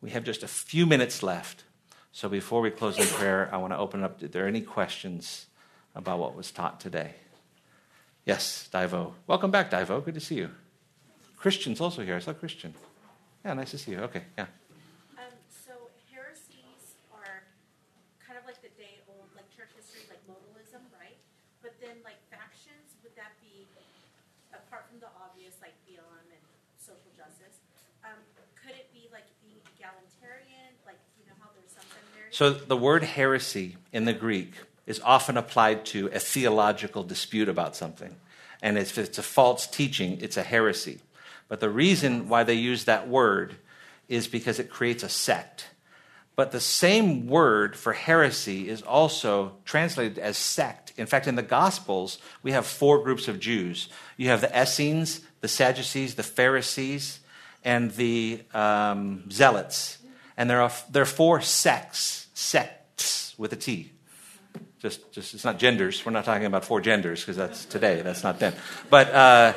[0.00, 1.62] We have just a few minutes left.
[2.10, 4.22] So before we close in prayer, I want to open up.
[4.22, 5.46] Are there any questions
[5.94, 7.14] about what was taught today?
[8.26, 9.14] Yes, Divo.
[9.26, 10.04] Welcome back, Divo.
[10.04, 10.50] Good to see you.
[11.36, 12.14] Christian's also here.
[12.14, 12.74] I saw Christian.
[13.44, 14.06] Yeah, nice to see you.
[14.06, 14.46] Okay, yeah.
[15.18, 17.42] Um, so heresies are
[18.22, 21.18] kind of like the day old, like church history, like modalism, right?
[21.66, 23.66] But then, like factions, would that be
[24.54, 26.44] apart from the obvious, like BLM and
[26.78, 27.58] social justice?
[28.06, 28.22] Um,
[28.54, 32.21] could it be like being egalitarian, like you know how there's some seminaries?
[32.32, 34.54] So the word heresy in the Greek
[34.86, 38.16] is often applied to a theological dispute about something.
[38.62, 41.00] And if it's a false teaching, it's a heresy.
[41.48, 43.56] But the reason why they use that word
[44.08, 45.68] is because it creates a sect.
[46.34, 50.94] But the same word for heresy is also translated as sect.
[50.96, 53.90] In fact, in the Gospels, we have four groups of Jews.
[54.16, 57.20] You have the Essenes, the Sadducees, the Pharisees,
[57.62, 59.98] and the um, Zealots.
[60.38, 63.92] And there are, there are four sects, sects with a T.
[64.78, 66.04] Just, just, it's not genders.
[66.04, 68.02] We're not talking about four genders because that's today.
[68.02, 68.52] That's not then.
[68.90, 69.52] But uh,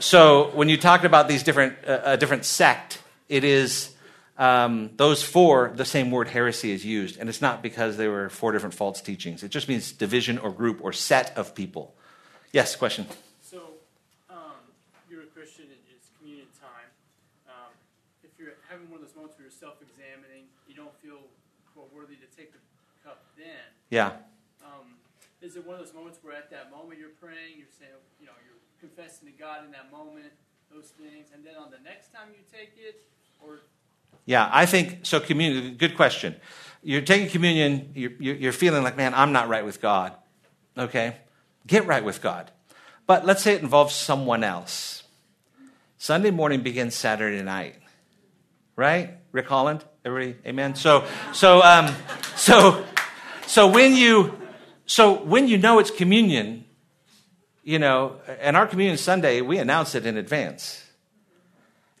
[0.00, 3.94] so when you talk about these different, uh, a different sect, it is
[4.36, 7.18] um, those four, the same word heresy is used.
[7.18, 9.44] And it's not because they were four different false teachings.
[9.44, 11.94] It just means division or group or set of people.
[12.52, 13.06] Yes, question?
[13.42, 13.78] So,
[14.28, 14.58] um,
[15.08, 16.90] you're a Christian, it's communion time.
[17.48, 17.70] Um,
[18.24, 21.22] if you're having one of those moments where you're self examining, you don't feel
[21.74, 22.58] quote, worthy to take the
[23.90, 24.12] Yeah.
[24.64, 24.98] Um,
[25.40, 28.26] is it one of those moments where at that moment you're praying, you're saying, you
[28.26, 30.32] know, you're confessing to God in that moment,
[30.72, 33.06] those things, and then on the next time you take it,
[33.40, 33.60] or
[34.26, 35.20] yeah, I think so.
[35.20, 36.34] Communion, good question.
[36.82, 40.12] You're taking communion, you're, you're, feeling like, man, I'm not right with God.
[40.76, 41.16] Okay?
[41.66, 42.50] Get right with God.
[43.06, 45.02] But let's say it involves someone else.
[45.98, 47.76] Sunday morning begins Saturday night,
[48.76, 49.14] right?
[49.32, 50.74] Rick Holland, everybody, amen.
[50.74, 51.94] So, so, um,
[52.36, 52.84] so,
[53.54, 54.36] so when you,
[54.84, 56.64] so when you know it's communion,
[57.62, 60.84] you know, and our communion Sunday, we announce it in advance.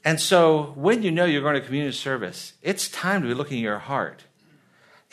[0.04, 3.58] And so when you know you're going to communion service, it's time to be looking
[3.58, 4.24] at your heart.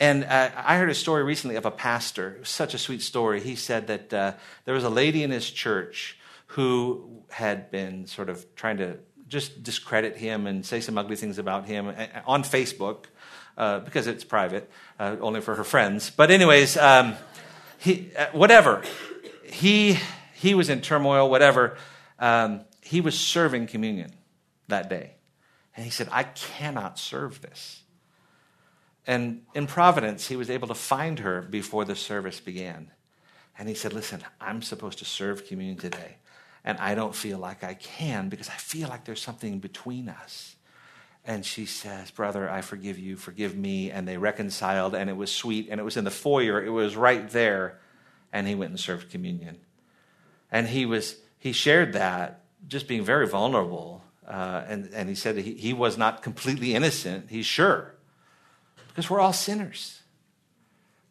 [0.00, 2.40] And uh, I heard a story recently of a pastor.
[2.42, 3.40] Such a sweet story.
[3.40, 4.32] He said that uh,
[4.64, 9.62] there was a lady in his church who had been sort of trying to just
[9.62, 13.04] discredit him and say some ugly things about him uh, on Facebook
[13.56, 16.10] uh, because it's private, uh, only for her friends.
[16.10, 17.14] But, anyways, um,
[17.78, 18.82] he, uh, whatever.
[19.44, 19.98] He,
[20.34, 21.76] he was in turmoil, whatever.
[22.18, 24.12] Um, he was serving communion
[24.68, 25.12] that day.
[25.76, 27.82] And he said, I cannot serve this.
[29.06, 32.90] And in Providence, he was able to find her before the service began.
[33.58, 36.16] And he said, Listen, I'm supposed to serve communion today.
[36.64, 40.54] And I don't feel like I can because I feel like there's something between us.
[41.24, 43.90] And she says, Brother, I forgive you, forgive me.
[43.90, 45.68] And they reconciled, and it was sweet.
[45.70, 47.78] And it was in the foyer, it was right there.
[48.32, 49.58] And he went and served communion.
[50.50, 54.02] And he was, he shared that, just being very vulnerable.
[54.26, 57.94] Uh, and, and he said he, he was not completely innocent, he's sure
[58.92, 60.00] because we're all sinners.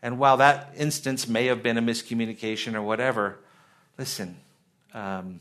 [0.04, 3.40] And while that instance may have been a miscommunication or whatever,
[3.98, 4.38] listen,
[4.94, 5.40] um,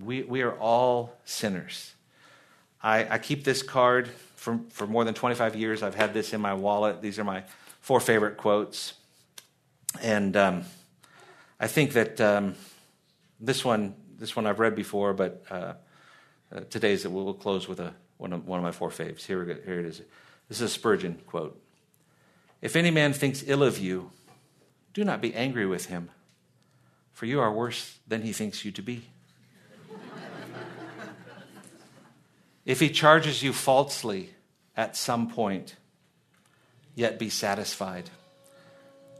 [0.00, 1.94] we, we are all sinners.
[2.82, 5.82] I, I keep this card for, for more than 25 years.
[5.82, 7.02] I've had this in my wallet.
[7.02, 7.44] These are my
[7.80, 8.94] four favorite quotes.
[10.00, 10.64] And um,
[11.58, 12.54] I think that um,
[13.38, 15.74] this one, this one I've read before, but uh,
[16.54, 19.26] uh, today's we'll close with a, one, of, one of my four faves.
[19.26, 19.98] Here, go, here it is.
[20.48, 21.60] This is a Spurgeon quote.
[22.62, 24.10] If any man thinks ill of you,
[24.92, 26.10] do not be angry with him,
[27.12, 29.04] for you are worse than he thinks you to be.
[32.70, 34.30] If he charges you falsely
[34.76, 35.74] at some point,
[36.94, 38.08] yet be satisfied.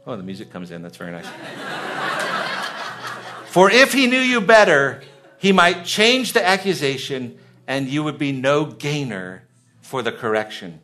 [0.07, 0.81] Oh, the music comes in.
[0.81, 1.27] That's very nice.
[3.47, 5.03] For if he knew you better,
[5.37, 7.37] he might change the accusation,
[7.67, 9.43] and you would be no gainer
[9.81, 10.79] for the correction.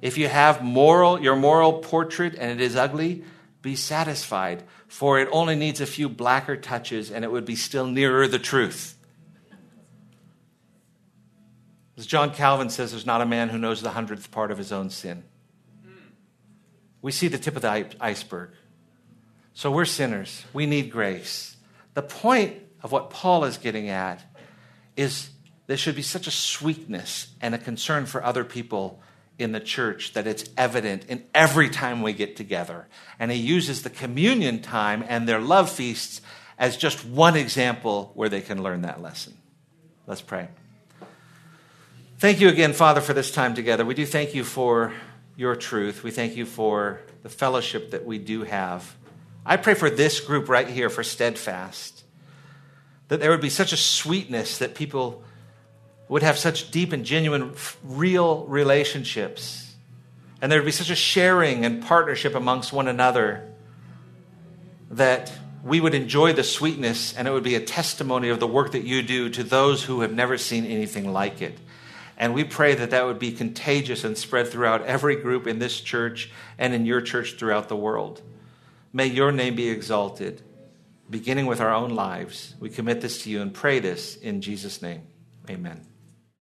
[0.00, 3.24] If you have moral, your moral portrait and it is ugly,
[3.60, 7.86] be satisfied, for it only needs a few blacker touches and it would be still
[7.86, 8.96] nearer the truth.
[12.00, 14.72] As John Calvin says, there's not a man who knows the hundredth part of his
[14.72, 15.22] own sin.
[17.02, 18.52] We see the tip of the iceberg.
[19.52, 20.46] So we're sinners.
[20.54, 21.58] We need grace.
[21.92, 24.24] The point of what Paul is getting at
[24.96, 25.28] is
[25.66, 29.02] there should be such a sweetness and a concern for other people
[29.38, 32.88] in the church that it's evident in every time we get together.
[33.18, 36.22] And he uses the communion time and their love feasts
[36.56, 39.36] as just one example where they can learn that lesson.
[40.06, 40.48] Let's pray.
[42.20, 43.82] Thank you again, Father, for this time together.
[43.82, 44.92] We do thank you for
[45.38, 46.02] your truth.
[46.02, 48.94] We thank you for the fellowship that we do have.
[49.46, 52.04] I pray for this group right here, for Steadfast,
[53.08, 55.24] that there would be such a sweetness that people
[56.10, 59.72] would have such deep and genuine, real relationships.
[60.42, 63.48] And there would be such a sharing and partnership amongst one another
[64.90, 65.32] that
[65.64, 68.84] we would enjoy the sweetness and it would be a testimony of the work that
[68.84, 71.58] you do to those who have never seen anything like it.
[72.20, 75.80] And we pray that that would be contagious and spread throughout every group in this
[75.80, 78.20] church and in your church throughout the world.
[78.92, 80.42] May your name be exalted,
[81.08, 82.56] beginning with our own lives.
[82.60, 85.04] We commit this to you and pray this in Jesus' name.
[85.48, 85.89] Amen.